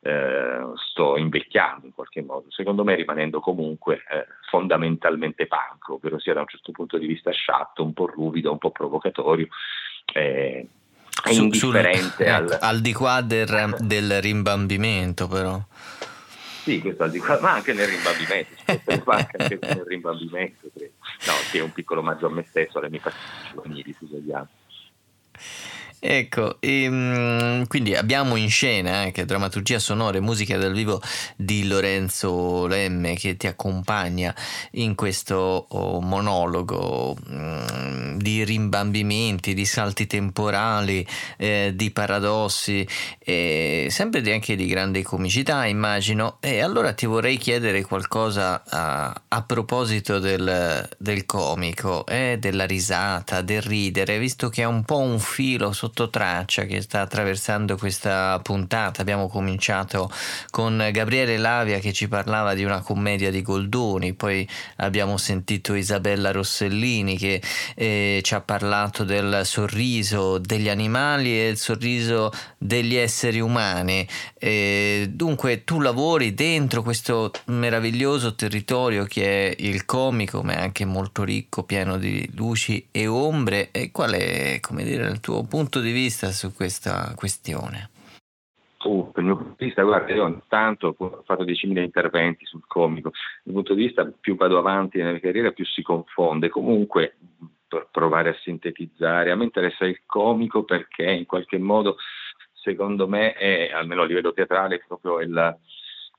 [0.01, 6.33] eh, sto invecchiando in qualche modo, secondo me rimanendo comunque eh, fondamentalmente punk, ovvero sia
[6.33, 9.47] da un certo punto di vista sciatto, un po' ruvido, un po' provocatorio.
[10.13, 10.67] Eh,
[11.23, 12.57] è Su, indifferente sul, ecco, al...
[12.61, 15.61] al di qua del, del rimbambimento però.
[16.63, 20.93] Sì, questo al di qua, ma anche nel rimbambimento, anche nel rimbambimento, credo.
[21.25, 24.47] No, sì, è un piccolo omaggio a me stesso, alle mie passioni giovanili, se vogliamo.
[26.03, 30.99] Ecco, e, ehm, quindi abbiamo in scena anche drammaturgia sonora e musica dal vivo
[31.35, 34.33] di Lorenzo Lemme che ti accompagna
[34.71, 41.05] in questo oh, monologo mm, di rimbambimenti, di salti temporali,
[41.37, 42.87] eh, di paradossi,
[43.19, 46.37] eh, sempre anche di grande comicità immagino.
[46.39, 53.41] E allora ti vorrei chiedere qualcosa a, a proposito del, del comico, eh, della risata,
[53.41, 58.39] del ridere, visto che è un po' un filo sotto traccia che sta attraversando questa
[58.41, 59.01] puntata.
[59.01, 60.11] Abbiamo cominciato
[60.49, 66.31] con Gabriele Lavia che ci parlava di una commedia di Goldoni, poi abbiamo sentito Isabella
[66.31, 67.41] Rossellini che
[67.75, 74.07] eh, ci ha parlato del sorriso degli animali e il sorriso degli esseri umani.
[74.37, 80.85] Eh, dunque tu lavori dentro questo meraviglioso territorio che è il comico, ma è anche
[80.85, 83.69] molto ricco, pieno di luci e ombre.
[83.71, 87.89] E qual è, come dire, il tuo punto di vista su questa questione?
[88.83, 93.11] Uh, dal mio punto di vista, guarda, io intanto ho fatto 10.000 interventi sul comico,
[93.43, 97.17] dal punto di vista più vado avanti nella mia carriera più si confonde, comunque
[97.67, 101.97] per provare a sintetizzare, a me interessa il comico perché in qualche modo,
[102.53, 105.57] secondo me, è, almeno a livello teatrale, proprio il,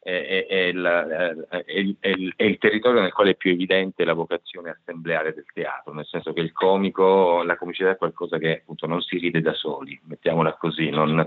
[0.02, 1.96] è, è, il, è, il,
[2.36, 6.32] è, il, territorio nel quale è più evidente la vocazione assembleare del teatro, nel senso
[6.32, 10.54] che il comico, la comicità è qualcosa che appunto non si ride da soli, mettiamola
[10.54, 11.24] così, non,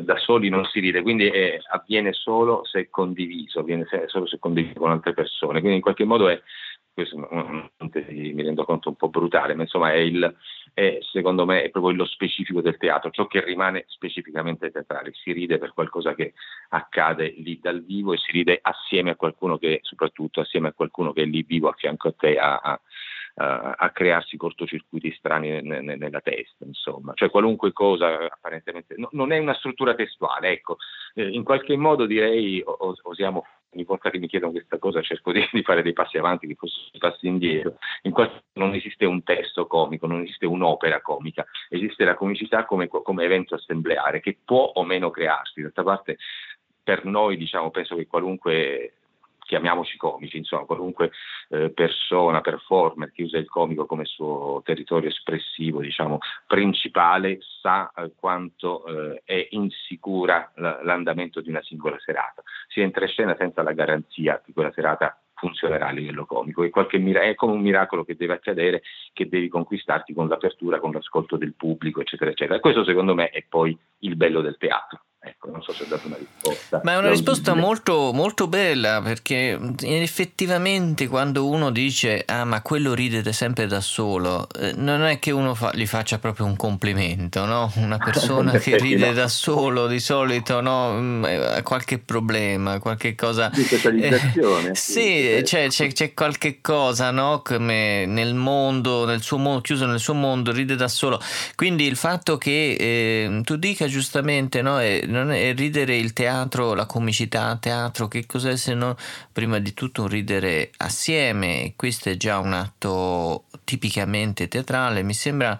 [0.00, 1.30] da soli non si ride, quindi
[1.70, 6.28] avviene solo se condiviso, avviene solo se condiviso con altre persone, quindi in qualche modo
[6.30, 6.40] è,
[6.94, 10.34] questo mi rendo conto un po' brutale, ma insomma è, il,
[10.74, 15.32] è secondo me è proprio lo specifico del teatro, ciò che rimane specificamente teatrale, si
[15.32, 16.34] ride per qualcosa che
[16.70, 21.12] accade lì dal vivo e si ride assieme a qualcuno che, soprattutto assieme a qualcuno
[21.12, 22.80] che è lì vivo a fianco a te a, a
[23.42, 29.54] a crearsi cortocircuiti strani nella testa, insomma, cioè qualunque cosa apparentemente no, non è una
[29.54, 30.76] struttura testuale, ecco,
[31.14, 35.46] eh, in qualche modo direi osiamo ogni volta che mi chiedono questa cosa cerco di,
[35.52, 37.76] di fare dei passi avanti, che fossero dei passi indietro.
[38.02, 42.88] In qualche non esiste un testo comico, non esiste un'opera comica, esiste la comicità come,
[42.88, 45.62] come evento assembleare che può o meno crearsi.
[45.62, 46.18] D'altra parte
[46.82, 48.94] per noi diciamo, penso che qualunque
[49.50, 51.10] chiamiamoci comici, insomma, qualunque
[51.48, 58.12] eh, persona, performer che usa il comico come suo territorio espressivo, diciamo, principale, sa eh,
[58.14, 62.44] quanto eh, è insicura l- l'andamento di una singola serata.
[62.68, 66.62] Si entra in scena senza la garanzia che quella serata funzionerà a livello comico.
[66.92, 68.82] Mira- è, come un miracolo che deve accadere,
[69.12, 72.60] che devi conquistarti con l'apertura, con l'ascolto del pubblico, eccetera, eccetera.
[72.60, 75.00] Questo secondo me è poi il bello del teatro.
[75.22, 76.80] Ecco, non so se ho dato una risposta.
[76.82, 82.94] Ma è una risposta molto, molto bella perché effettivamente quando uno dice ah ma quello
[82.94, 87.44] ride sempre da solo, eh, non è che uno fa, gli faccia proprio un complimento,
[87.44, 87.70] no?
[87.76, 89.12] Una persona che ride no.
[89.12, 90.94] da solo di solito no?
[90.94, 93.50] Mm, eh, ha qualche problema, qualche cosa...
[93.52, 94.70] Di specializzazione.
[94.70, 97.42] Eh, sì, c'è, c'è, c'è, qualche cosa no?
[97.44, 101.20] come nel mondo, nel suo mondo, chiuso nel suo mondo, ride da solo.
[101.56, 104.80] Quindi il fatto che eh, tu dica giustamente no?
[104.80, 108.94] È, non è ridere il teatro, la comicità a teatro, che cos'è se non
[109.32, 111.74] prima di tutto un ridere assieme?
[111.76, 115.58] Questo è già un atto tipicamente teatrale, mi sembra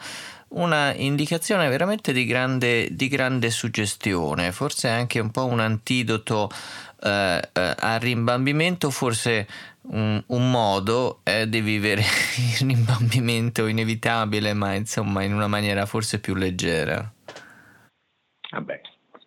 [0.51, 6.51] una indicazione veramente di grande, di grande suggestione, forse anche un po' un antidoto
[7.03, 9.47] eh, eh, al rimbambimento, forse
[9.83, 12.03] un, un, modo è di vivere
[12.61, 17.13] il rimbambimento inevitabile, ma insomma in una maniera forse più leggera.
[18.51, 18.81] Vabbè,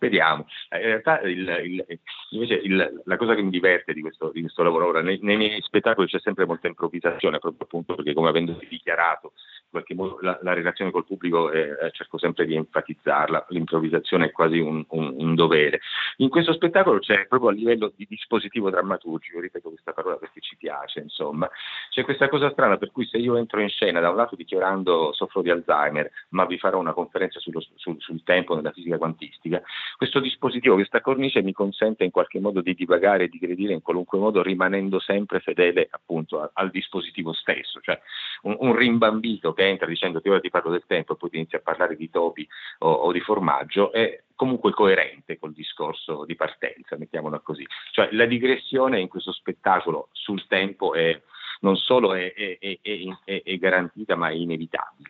[0.04, 0.46] speriamo.
[0.70, 2.00] Eh, in realtà il, il,
[2.32, 5.38] invece il, la cosa che mi diverte di questo, di questo lavoro ora, nei, nei,
[5.38, 9.34] miei spettacoli c'è sempre molta improvvisazione, proprio appunto perché come avendo dichiarato
[9.74, 14.32] qualche modo la, la relazione col pubblico eh, eh, cerco sempre di enfatizzarla, l'improvvisazione è
[14.32, 15.80] quasi un, un, un, dovere.
[16.18, 20.56] In questo spettacolo c'è proprio a livello di dispositivo drammaturgico, ripeto questa parola perché ci
[20.58, 21.50] piace, insomma,
[21.90, 25.12] c'è questa cosa strana per cui se io entro in scena da un lato dichiarando
[25.12, 29.60] soffro di Alzheimer, ma vi farò una conferenza sullo, sul, sul tempo nella fisica quantistica,
[29.98, 33.82] questo dispositivo, questa cornice mi consente in qualche modo di divagare e di gredire in
[33.82, 38.00] qualunque modo rimanendo sempre fedele appunto al, al dispositivo stesso, cioè
[38.44, 41.38] un, un rimbambito che entra dicendo che ora ti parlo del tempo e poi ti
[41.38, 42.48] inizia a parlare di topi
[42.80, 47.66] o, o di formaggio, è comunque coerente col discorso di partenza, mettiamola così.
[47.92, 51.20] Cioè la digressione in questo spettacolo sul tempo è,
[51.62, 52.80] non solo è, è,
[53.44, 55.10] è garantita ma è inevitabile.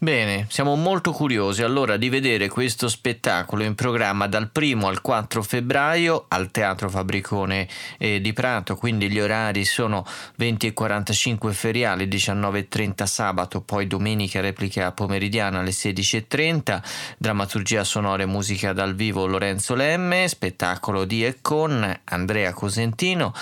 [0.00, 5.42] Bene, siamo molto curiosi allora di vedere questo spettacolo in programma dal 1 al 4
[5.42, 7.66] febbraio al Teatro Fabricone
[7.98, 10.06] eh, di Prato, quindi gli orari sono
[10.38, 16.80] 20.45 feriali, 19.30 sabato, poi domenica replica pomeridiana alle 16.30,
[17.18, 23.34] drammaturgia sonora e musica dal vivo Lorenzo Lemme, spettacolo di e con Andrea Cosentino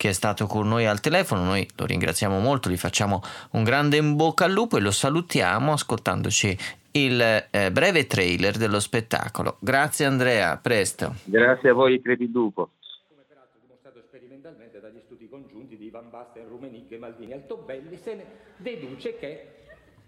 [0.00, 3.20] che è stato con noi al telefono, noi lo ringraziamo molto, gli facciamo
[3.50, 6.56] un grande in bocca al lupo e lo salutiamo ascoltandoci
[6.92, 9.58] il eh, breve trailer dello spettacolo.
[9.60, 11.16] Grazie Andrea, a presto.
[11.24, 12.70] Grazie a voi Credidupo.
[13.08, 18.14] Come peraltro dimostrato sperimentalmente dagli studi congiunti di Van Basten, Rumenig e Maldini Altobelli, se
[18.14, 18.24] ne
[18.56, 19.48] deduce che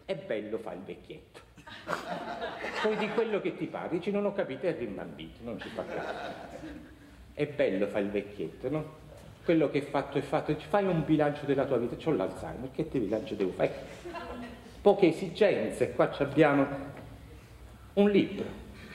[0.07, 1.41] è bello fa il vecchietto.
[2.83, 5.85] Poi di quello che ti pare, dici non ho capito, è rimbambito, non ci fa
[5.85, 6.31] caso.
[7.35, 9.02] È bello fa il vecchietto, no?
[9.45, 12.89] Quello che è fatto è fatto, fai un bilancio della tua vita, ho l'Alzheimer, che
[12.89, 13.73] ti bilancio devo fare?
[14.81, 16.67] Poche esigenze, qua abbiamo
[17.95, 18.45] un libro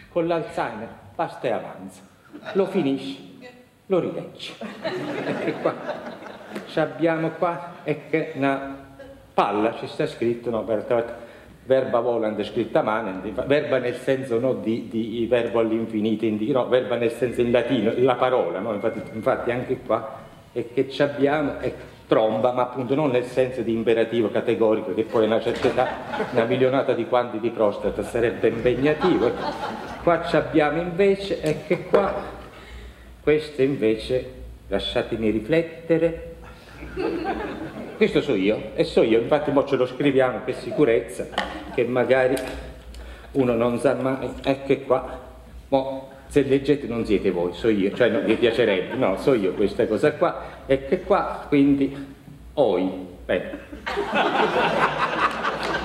[0.09, 2.01] con l'Alzheimer, basta e avanza,
[2.53, 3.39] lo finisci,
[3.87, 4.53] lo rileggi.
[5.43, 5.75] E qua
[6.75, 8.85] abbiamo qua è una
[9.33, 11.25] palla ci sta scritto, no, per,
[11.65, 17.11] verba volant scritta manen, verba nel senso no, di, di verbo all'infinito, no, verba nel
[17.11, 18.73] senso in latino, la parola, no?
[18.73, 21.73] infatti, infatti anche qua e che ci abbiamo è
[22.07, 25.87] tromba, ma appunto non nel senso di imperativo categorico, che poi una certa età
[26.31, 29.31] una milionata di quanti di prostata sarebbe impegnativo.
[30.03, 32.13] Qua ci abbiamo invece, è che qua,
[33.21, 34.33] questo invece,
[34.69, 36.35] lasciatemi riflettere,
[37.97, 41.27] questo so io, e so io, infatti mo ce lo scriviamo per sicurezza,
[41.73, 42.35] che magari
[43.31, 44.29] uno non sa mai,
[44.65, 45.19] che qua,
[45.67, 49.53] mo se leggete non siete voi, so io, cioè non vi piacerebbe, no, so io
[49.53, 51.95] questa cosa qua, e che qua quindi
[52.53, 52.89] oi,
[53.25, 53.59] bene.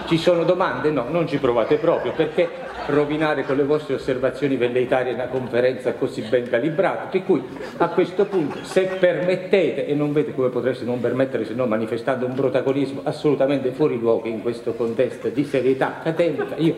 [0.06, 0.90] Ci sono domande?
[0.90, 2.46] No, non ci provate proprio, perché
[2.88, 7.42] rovinare con le vostre osservazioni velleitarie una conferenza così ben calibrata, per cui
[7.78, 12.26] a questo punto, se permettete, e non vedete come potreste non permettere se no manifestando
[12.26, 16.76] un protagonismo assolutamente fuori luogo in questo contesto di serietà accademica, io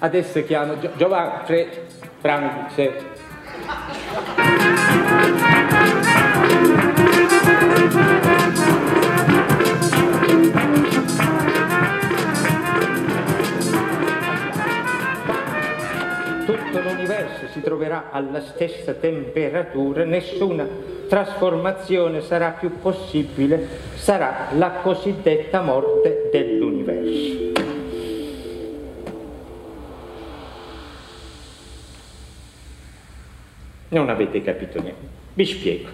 [0.00, 1.68] adesso chiamo Giovanni Fred
[2.20, 2.72] Frank
[16.44, 20.66] Tutto l'universo si troverà alla stessa temperatura, nessuna
[21.08, 27.37] trasformazione sarà più possibile, sarà la cosiddetta morte dell'universo.
[33.90, 35.06] Non avete capito niente.
[35.32, 35.88] Vi spiego.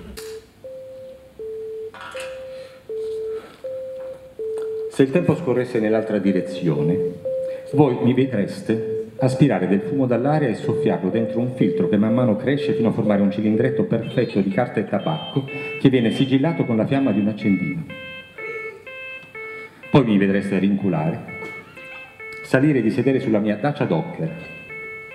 [4.91, 6.97] Se il tempo scorresse nell'altra direzione,
[7.73, 12.37] voi mi vedreste aspirare del fumo dall'aria e soffiarlo dentro un filtro che man mano
[12.37, 15.45] cresce fino a formare un cilindretto perfetto di carta e tabacco
[15.81, 17.87] che viene sigillato con la fiamma di un accendino.
[19.91, 21.25] Poi mi vedreste rinculare,
[22.43, 24.54] salire di sedere sulla mia dacia docker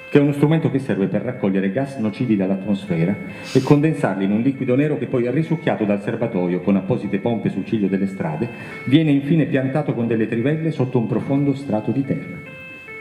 [0.10, 3.16] che è uno strumento che serve per raccogliere gas nocivi dall'atmosfera
[3.54, 7.66] e condensarli in un liquido nero che poi risucchiato dal serbatoio con apposite pompe sul
[7.66, 8.50] ciglio delle strade
[8.86, 12.38] viene infine piantato con delle trivelle sotto un profondo strato di terra.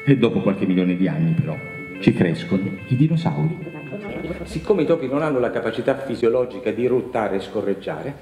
[0.04, 1.56] E dopo qualche milione di anni però
[2.00, 3.76] ci crescono i dinosauri.
[4.44, 8.14] Siccome i topi non hanno la capacità fisiologica di ruttare e scorreggiare,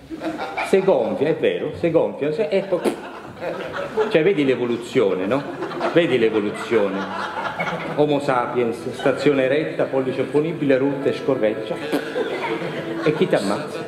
[0.68, 2.80] se gonfia, è vero, se gonfia, se, ecco,
[4.08, 5.42] cioè vedi l'evoluzione, no?
[5.92, 6.98] Vedi l'evoluzione.
[7.96, 11.74] Homo sapiens, stazione eretta, pollice opponibile, rutta e scorreggia.
[13.04, 13.85] E chi ti ammazza?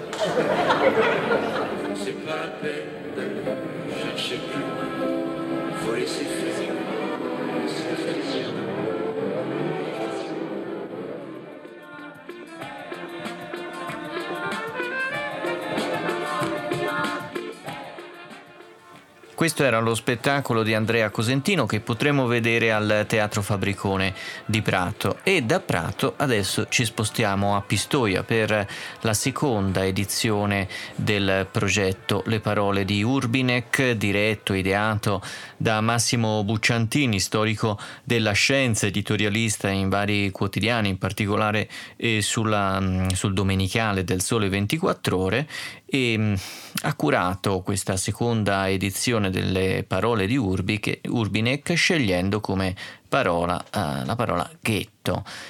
[19.39, 24.13] Questo era lo spettacolo di Andrea Cosentino che potremo vedere al Teatro Fabricone
[24.45, 25.21] di Prato.
[25.23, 28.67] E da Prato adesso ci spostiamo a Pistoia per
[29.03, 30.67] la seconda edizione
[30.97, 35.23] del progetto Le parole di Urbinek, diretto, ideato
[35.57, 43.35] da Massimo Bucciantini, storico della scienza, editorialista in vari quotidiani, in particolare eh, sulla, sul
[43.35, 45.49] Domenicale del Sole 24 Ore
[45.91, 46.37] e
[46.83, 52.77] ha curato questa seconda edizione delle parole di Urbi Urbinek scegliendo come
[53.09, 54.98] parola, uh, la parola ghetto.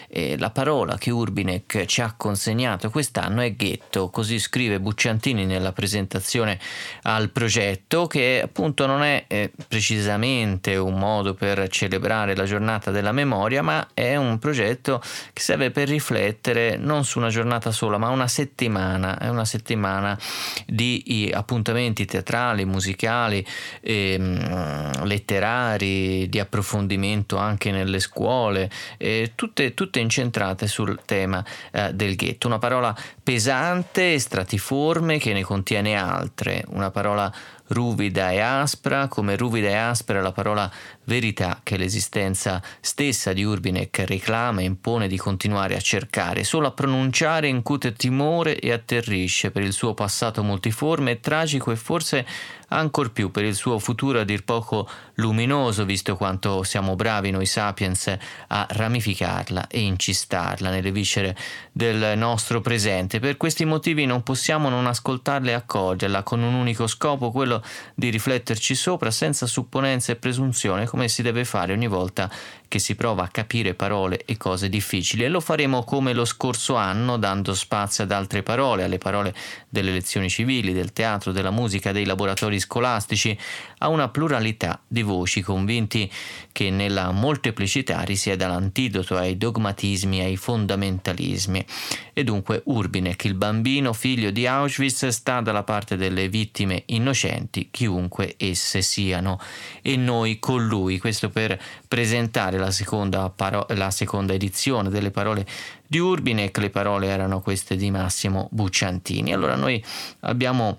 [0.09, 5.72] E la parola che Urbinek ci ha consegnato quest'anno è ghetto, così scrive Bucciantini nella
[5.72, 6.59] presentazione
[7.03, 13.12] al progetto, che appunto non è eh, precisamente un modo per celebrare la giornata della
[13.12, 18.09] memoria, ma è un progetto che serve per riflettere non su una giornata sola, ma
[18.11, 20.18] una settimana, è una settimana
[20.66, 23.44] di appuntamenti teatrali, musicali,
[23.80, 32.16] ehm, letterari, di approfondimento anche nelle scuole, eh, tutte, tutte, incentrate sul tema eh, del
[32.16, 32.49] ghetto.
[32.49, 32.93] Una parola
[33.29, 37.31] pesante, stratiforme, che ne contiene altre, una parola
[37.68, 40.70] ruvida e aspra, come ruvida e aspra la parola
[41.05, 46.72] verità che l'esistenza stessa di Urbinek reclama e impone di continuare a cercare, solo a
[46.72, 52.26] pronunciare incute timore e atterrisce per il suo passato multiforme e tragico e forse
[52.70, 57.47] ancor più per il suo futuro a dir poco luminoso, visto quanto siamo bravi noi
[57.47, 58.14] sapiens
[58.49, 61.35] a ramificarla e incistarla nelle viscere
[61.72, 63.18] del nostro presente.
[63.21, 67.62] Per questi motivi non possiamo non ascoltarla e accoglierla con un unico scopo, quello
[67.95, 72.31] di rifletterci sopra senza supponenza e presunzione, come si deve fare ogni volta
[72.69, 75.25] che si prova a capire parole e cose difficili.
[75.25, 79.35] E lo faremo come lo scorso anno dando spazio ad altre parole, alle parole
[79.69, 83.37] delle lezioni civili, del teatro, della musica, dei laboratori scolastici,
[83.79, 86.11] a una pluralità di voci convinti
[86.53, 91.64] che nella molteplicità risieda l'antidoto ai dogmatismi e ai fondamentalismi.
[92.12, 98.35] E dunque Urbinek, il bambino figlio di Auschwitz, sta dalla parte delle vittime innocenti, chiunque
[98.37, 99.39] esse siano,
[99.83, 105.47] e noi con lui, questo per presentare la seconda, paro- la seconda edizione delle parole
[105.87, 109.33] di Urbinek, le parole erano queste di Massimo Bucciantini.
[109.33, 109.83] Allora noi
[110.20, 110.79] abbiamo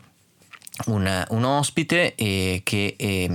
[0.88, 3.30] un, un, ospite eh, che eh,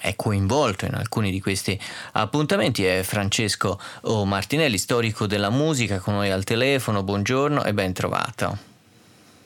[0.00, 1.78] è coinvolto in alcuni di questi
[2.12, 3.78] appuntamenti è Francesco
[4.24, 7.02] Martinelli, storico della musica, con noi al telefono.
[7.02, 8.72] Buongiorno e ben trovato.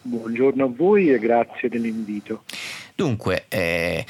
[0.02, 2.44] Buongiorno a voi e grazie dell'invito.
[2.94, 4.04] Dunque, eh,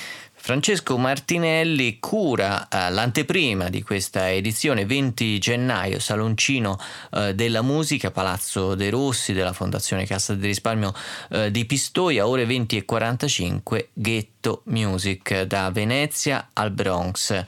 [0.49, 6.79] Francesco Martinelli cura eh, l'anteprima di questa edizione 20 gennaio, Saloncino
[7.13, 10.95] eh, della Musica, Palazzo dei Rossi della Fondazione Cassa di Risparmio
[11.33, 17.45] eh, di Pistoia, ore 20 e 45, Ghetto Music da Venezia al Bronx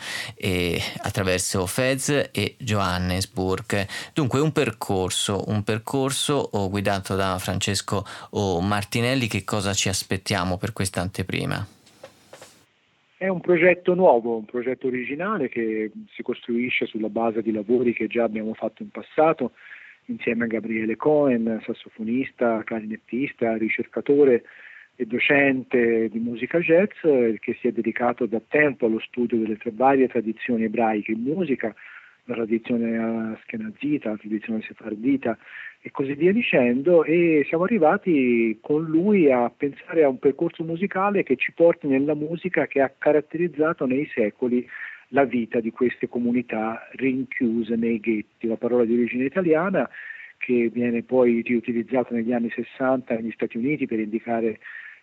[0.98, 3.88] attraverso Fez e Johannesburg.
[4.12, 10.58] Dunque un percorso, un percorso oh, guidato da Francesco oh, Martinelli, che cosa ci aspettiamo
[10.58, 11.66] per questa anteprima?
[13.22, 18.06] È un progetto nuovo, un progetto originale che si costruisce sulla base di lavori che
[18.06, 19.52] già abbiamo fatto in passato
[20.06, 24.44] insieme a Gabriele Cohen, sassofonista, clarinettista, ricercatore
[24.96, 29.70] e docente di musica jazz che si è dedicato da tempo allo studio delle tre
[29.74, 31.74] varie tradizioni ebraiche in musica,
[32.24, 35.36] la tradizione askenazita, la tradizione sefardita
[35.82, 41.22] e così via dicendo e siamo arrivati con lui a pensare a un percorso musicale
[41.22, 44.66] che ci porti nella musica che ha caratterizzato nei secoli
[45.08, 49.88] la vita di queste comunità rinchiuse nei ghetti, la parola di origine italiana
[50.36, 54.58] che viene poi riutilizzata negli anni 60 negli Stati Uniti per indicare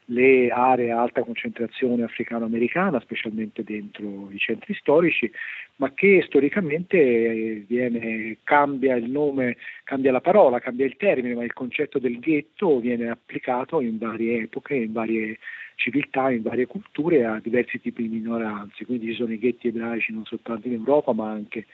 [0.10, 5.30] le aree a alta concentrazione africano-americana, specialmente dentro i centri storici,
[5.78, 11.44] ma che storicamente eh, viene, cambia il nome, cambia la parola, cambia il termine, ma
[11.44, 15.40] il concetto del ghetto viene applicato in varie epoche, in varie
[15.76, 18.86] civiltà, in varie culture a diversi tipi di minoranze.
[18.86, 21.66] Quindi ci sono i ghetti ebraici non soltanto in Europa, ma anche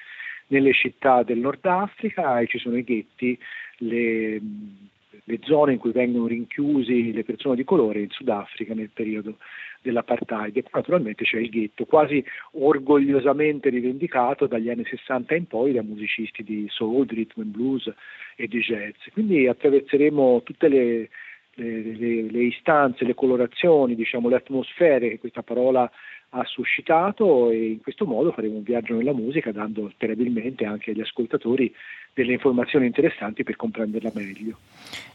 [0.47, 3.37] nelle città del Nord Africa e ci sono i ghetti,
[3.77, 4.41] le
[5.23, 9.37] le zone in cui vengono rinchiusi le persone di colore in Sudafrica nel periodo
[9.81, 15.83] dell'apartheid e naturalmente c'è il ghetto quasi orgogliosamente rivendicato dagli anni 60 in poi da
[15.83, 17.93] musicisti di soul, di rhythm and blues
[18.35, 18.95] e di jazz.
[19.11, 21.09] Quindi attraverseremo tutte le,
[21.55, 25.89] le, le, le istanze, le colorazioni, diciamo, le atmosfere che questa parola
[26.35, 31.01] ha suscitato e in questo modo faremo un viaggio nella musica dando sperabilmente anche agli
[31.01, 31.73] ascoltatori
[32.13, 34.57] delle informazioni interessanti per comprenderla meglio.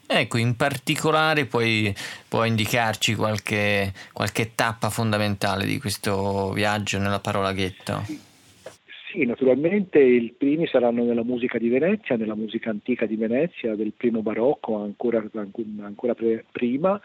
[0.07, 1.93] Ecco, in particolare puoi,
[2.29, 8.03] puoi indicarci qualche, qualche, tappa fondamentale di questo viaggio nella parola ghetto?
[8.05, 8.19] Sì.
[9.11, 13.93] sì, naturalmente i primi saranno nella musica di Venezia, nella musica antica di Venezia, del
[13.95, 15.23] primo barocco ancora,
[15.83, 16.15] ancora
[16.51, 17.01] prima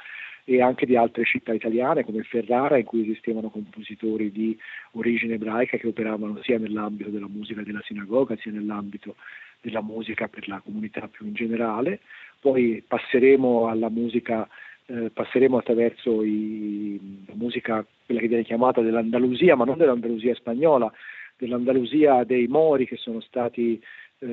[0.46, 4.58] e anche di altre città italiane come Ferrara in cui esistevano compositori di
[4.92, 9.16] origine ebraica che operavano sia nell'ambito della musica della sinagoga sia nell'ambito
[9.62, 12.02] della musica per la comunità più in generale.
[12.40, 14.48] Poi passeremo alla musica
[14.86, 20.92] eh, passeremo attraverso i, la musica, quella che viene chiamata dell'Andalusia, ma non dell'Andalusia spagnola,
[21.38, 23.82] dell'Andalusia dei Mori che sono stati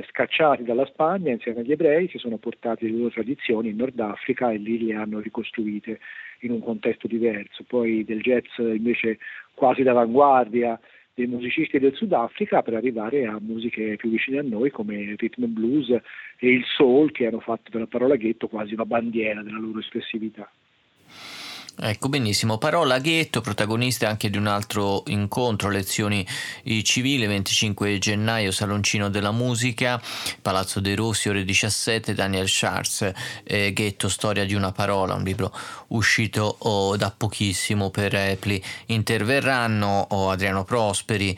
[0.09, 4.51] scacciati dalla Spagna insieme agli ebrei, si sono portati le loro tradizioni in Nord Africa
[4.51, 6.01] e lì le hanno ricostruite
[6.41, 7.65] in un contesto diverso.
[7.65, 9.19] Poi del jazz invece
[9.55, 10.79] quasi d'avanguardia
[11.15, 15.45] dei musicisti del Sudafrica per arrivare a musiche più vicine a noi come il rhythm
[15.45, 19.59] and blues e il soul che hanno fatto della parola ghetto quasi una bandiera della
[19.59, 20.51] loro espressività.
[21.83, 26.27] Ecco benissimo, Parola Ghetto, protagonista anche di un altro incontro, lezioni
[26.83, 29.99] civili, 25 gennaio, Saloncino della Musica,
[30.43, 33.11] Palazzo dei Rossi, ore 17, Daniel Scharz,
[33.45, 35.57] eh, Ghetto, storia di una parola, un libro
[35.89, 38.63] uscito oh, da pochissimo per Repli.
[38.87, 41.35] Interverranno oh, Adriano Prosperi,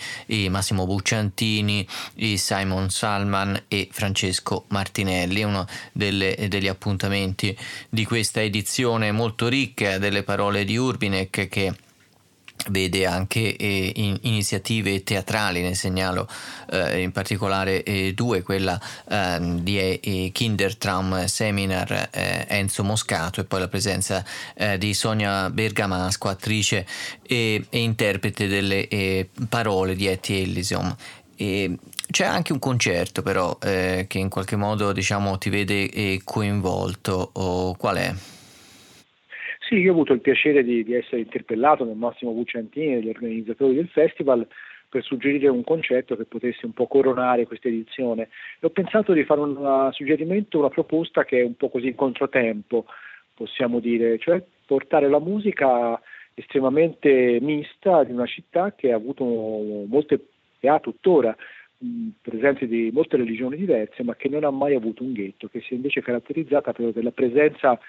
[0.48, 1.86] Massimo Bucciantini,
[2.34, 7.56] Simon Salman e Francesco Martinelli, uno delle, degli appuntamenti
[7.88, 11.74] di questa edizione molto ricca delle parole parole di Urbinek che
[12.68, 16.26] vede anche eh, in iniziative teatrali, ne segnalo
[16.70, 18.80] eh, in particolare eh, due, quella
[19.10, 24.24] ehm, di eh, Kindertraum Seminar eh, Enzo Moscato e poi la presenza
[24.54, 26.86] eh, di Sonia Bergamasco, attrice
[27.22, 30.96] e, e interprete delle parole di Etty Ellison.
[31.36, 31.76] E
[32.10, 37.96] c'è anche un concerto però che in qualche modo diciamo, ti vede coinvolto, o qual
[37.96, 38.14] è?
[39.72, 43.74] Sì, io ho avuto il piacere di, di essere interpellato dal Massimo Bucciantini, dagli organizzatori
[43.74, 44.46] del festival,
[44.86, 48.28] per suggerire un concetto che potesse un po' coronare questa edizione.
[48.60, 51.94] E ho pensato di fare un suggerimento, una proposta che è un po' così in
[51.94, 52.84] controtempo,
[53.32, 55.98] possiamo dire, cioè portare la musica
[56.34, 60.26] estremamente mista di una città che ha avuto molte,
[60.60, 61.34] e ha tuttora
[62.20, 65.72] presenze di molte religioni diverse, ma che non ha mai avuto un ghetto, che si
[65.72, 67.80] è invece caratterizzata per la presenza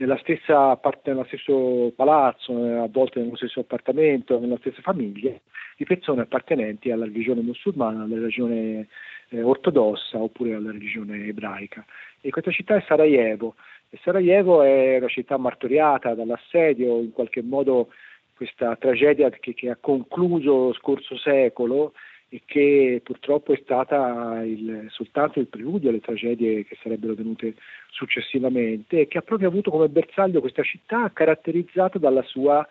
[0.00, 5.30] nella stessa parte, nello stesso palazzo, a volte nello stesso appartamento, nella stessa famiglia,
[5.76, 8.88] di persone appartenenti alla religione musulmana, alla religione
[9.28, 11.84] eh, ortodossa oppure alla religione ebraica.
[12.20, 13.56] E questa città è Sarajevo.
[13.90, 17.88] E Sarajevo è una città martoriata dall'assedio, in qualche modo
[18.34, 21.92] questa tragedia che, che ha concluso lo scorso secolo
[22.32, 27.54] e che purtroppo è stata il, soltanto il preludio alle tragedie che sarebbero venute
[27.90, 32.66] successivamente e che ha proprio avuto come bersaglio questa città caratterizzata dalla sua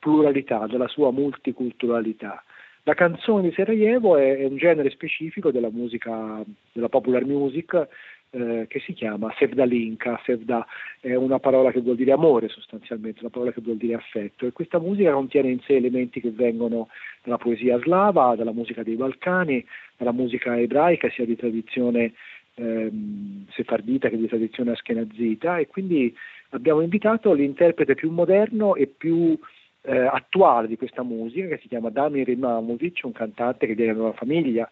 [0.00, 2.42] pluralità, dalla sua multiculturalità.
[2.82, 6.42] La canzone di Sarajevo è, è un genere specifico della musica,
[6.72, 7.88] della popular music,
[8.36, 10.20] eh, che si chiama Sevdalinka.
[10.24, 10.66] Sevda
[11.00, 14.52] è una parola che vuol dire amore sostanzialmente, una parola che vuol dire affetto e
[14.52, 16.88] questa musica contiene in sé elementi che vengono
[17.22, 19.64] dalla poesia slava, dalla musica dei Balcani,
[19.96, 22.12] dalla musica ebraica sia di tradizione
[22.56, 26.14] ehm, sefardita che di tradizione askenazita e quindi
[26.50, 29.38] abbiamo invitato l'interprete più moderno e più
[29.80, 34.02] eh, attuale di questa musica che si chiama Damir Imamovic, un cantante che viene da
[34.02, 34.70] una famiglia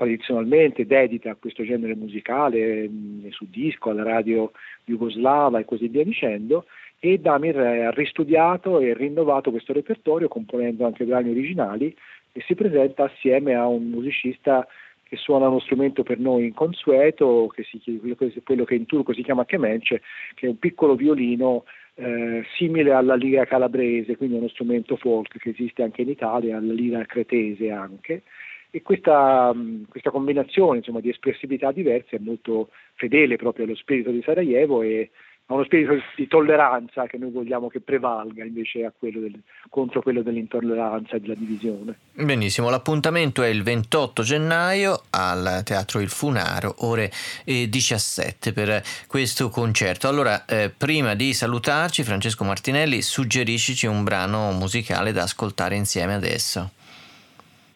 [0.00, 4.50] tradizionalmente dedita a questo genere musicale mh, su disco, alla radio
[4.84, 6.64] jugoslava e così via dicendo
[6.98, 11.94] e Damir ha ristudiato e rinnovato questo repertorio componendo anche brani originali
[12.32, 14.66] e si presenta assieme a un musicista
[15.02, 18.00] che suona uno strumento per noi inconsueto, che si,
[18.44, 20.00] quello che in turco si chiama kemenche,
[20.34, 21.64] che è un piccolo violino
[21.96, 26.72] eh, simile alla lira calabrese, quindi uno strumento folk che esiste anche in Italia, alla
[26.72, 28.22] lira cretese anche,
[28.70, 29.52] e questa,
[29.88, 35.10] questa combinazione insomma, di espressività diverse è molto fedele proprio allo spirito di Sarajevo e
[35.50, 39.36] a uno spirito di tolleranza che noi vogliamo che prevalga invece quello del,
[39.68, 41.98] contro quello dell'intolleranza e della divisione.
[42.12, 47.10] Benissimo, l'appuntamento è il 28 gennaio al Teatro Il Funaro, ore
[47.44, 50.06] 17 per questo concerto.
[50.06, 56.70] Allora, eh, prima di salutarci, Francesco Martinelli, suggeriscici un brano musicale da ascoltare insieme adesso.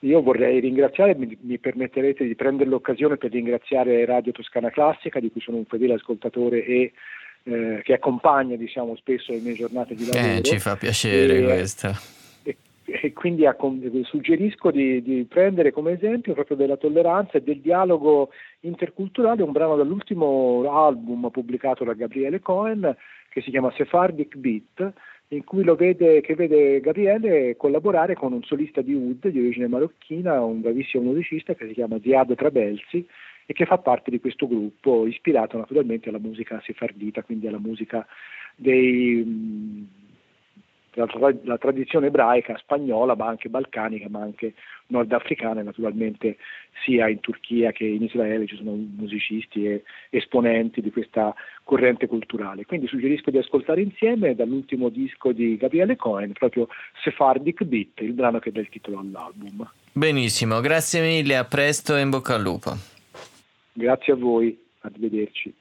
[0.05, 5.31] Io vorrei ringraziare, mi, mi, permetterete di prendere l'occasione per ringraziare Radio Toscana Classica, di
[5.31, 6.93] cui sono un fedele ascoltatore e
[7.45, 10.35] eh, che accompagna diciamo, spesso le mie giornate di lavoro.
[10.35, 11.91] Eh, ci fa piacere e, questo.
[12.43, 13.57] E, e quindi a,
[14.03, 18.29] suggerisco di, di, prendere come esempio proprio della tolleranza e del dialogo
[18.61, 22.95] interculturale un brano dall'ultimo album pubblicato da Gabriele Cohen
[23.31, 24.93] che si chiama Sephardic Beat
[25.29, 29.68] in cui lo vede, che vede Gabriele collaborare con un solista di Ud di origine
[29.68, 33.07] marocchina, un bravissimo musicista che si chiama Ziad Trabelsi
[33.47, 38.07] e che fa parte di questo gruppo ispirato naturalmente alla musica sefardita, quindi alla musica
[38.57, 40.03] dei
[40.95, 44.55] la, la, tradizione ebraica spagnola, ma anche balcanica, ma anche
[44.88, 46.36] nordafricana, e naturalmente
[46.84, 52.64] sia in Turchia che in Israele ci sono musicisti e esponenti di questa corrente culturale.
[52.66, 56.68] Quindi suggerisco di ascoltare insieme dall'ultimo disco di Gabriele Cohen, proprio
[57.03, 59.68] Sephardic Beat, il brano che dà il titolo all'album.
[59.92, 62.72] Benissimo, grazie mille, a presto e in bocca al lupo.
[63.72, 65.53] Grazie a voi, arrivederci.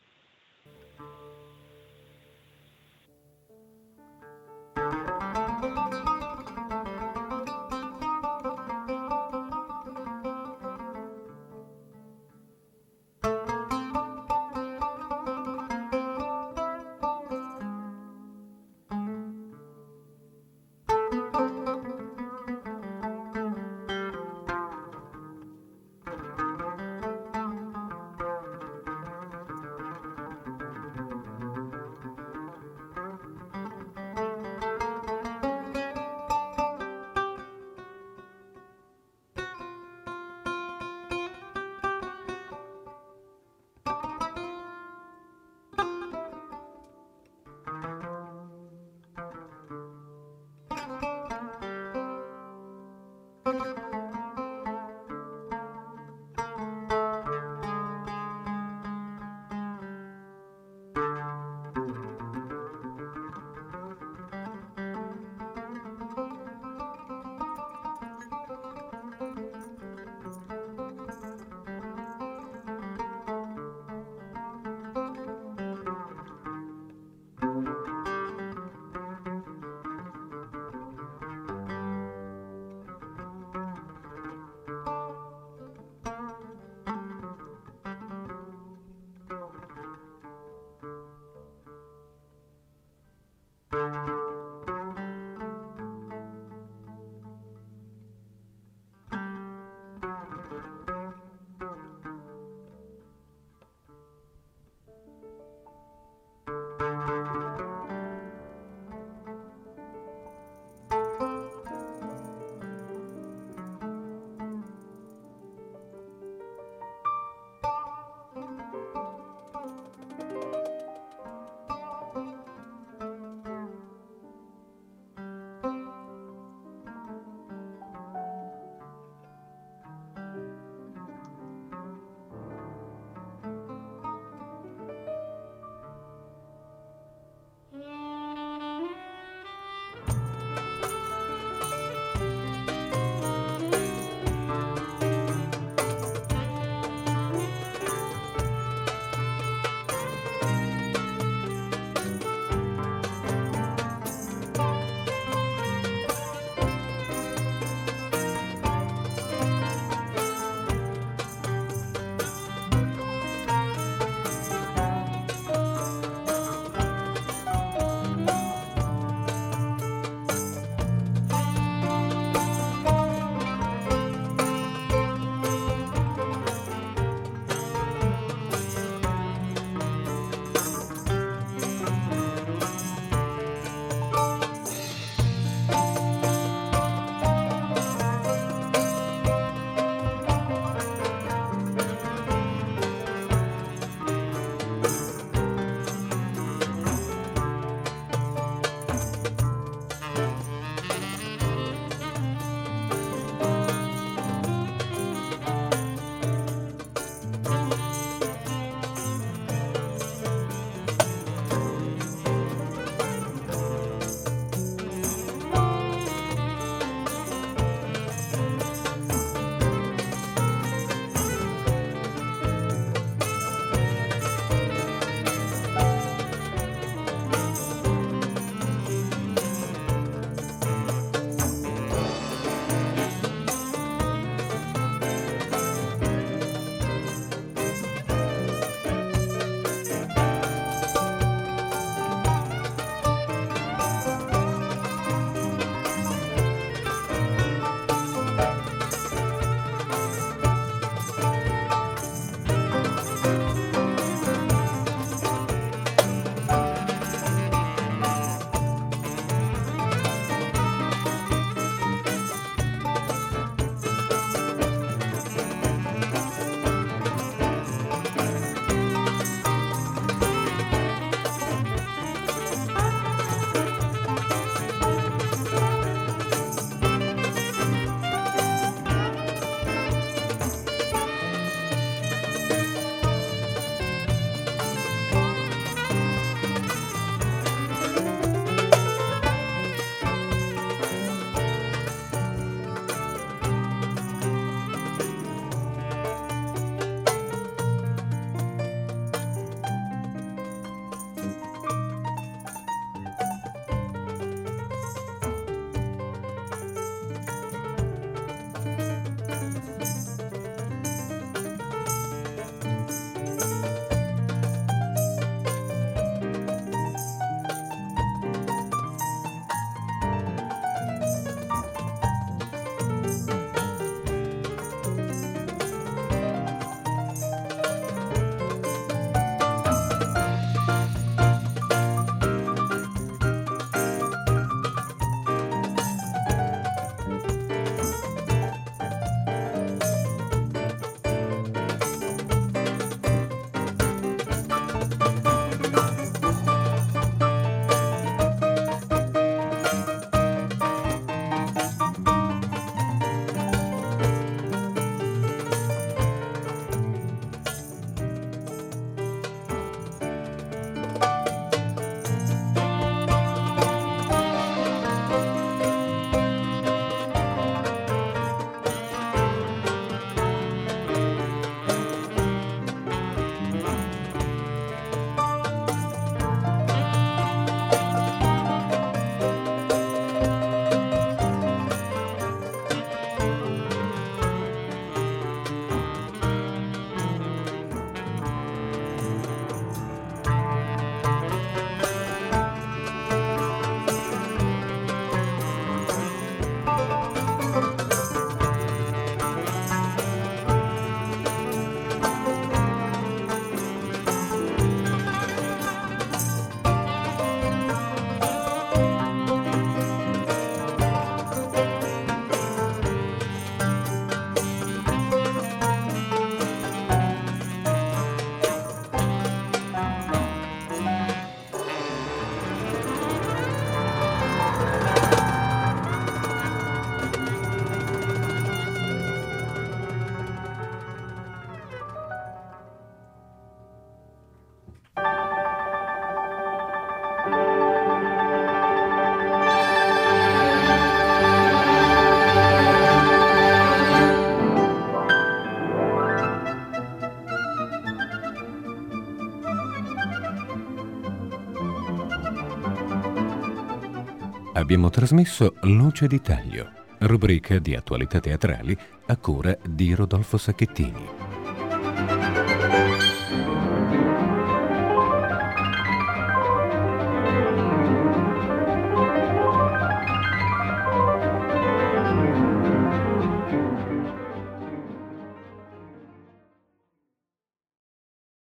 [454.73, 456.71] Abbiamo trasmesso Luce di Taglio,
[457.01, 461.22] rubrica di attualità teatrali a cura di Rodolfo Sacchettini.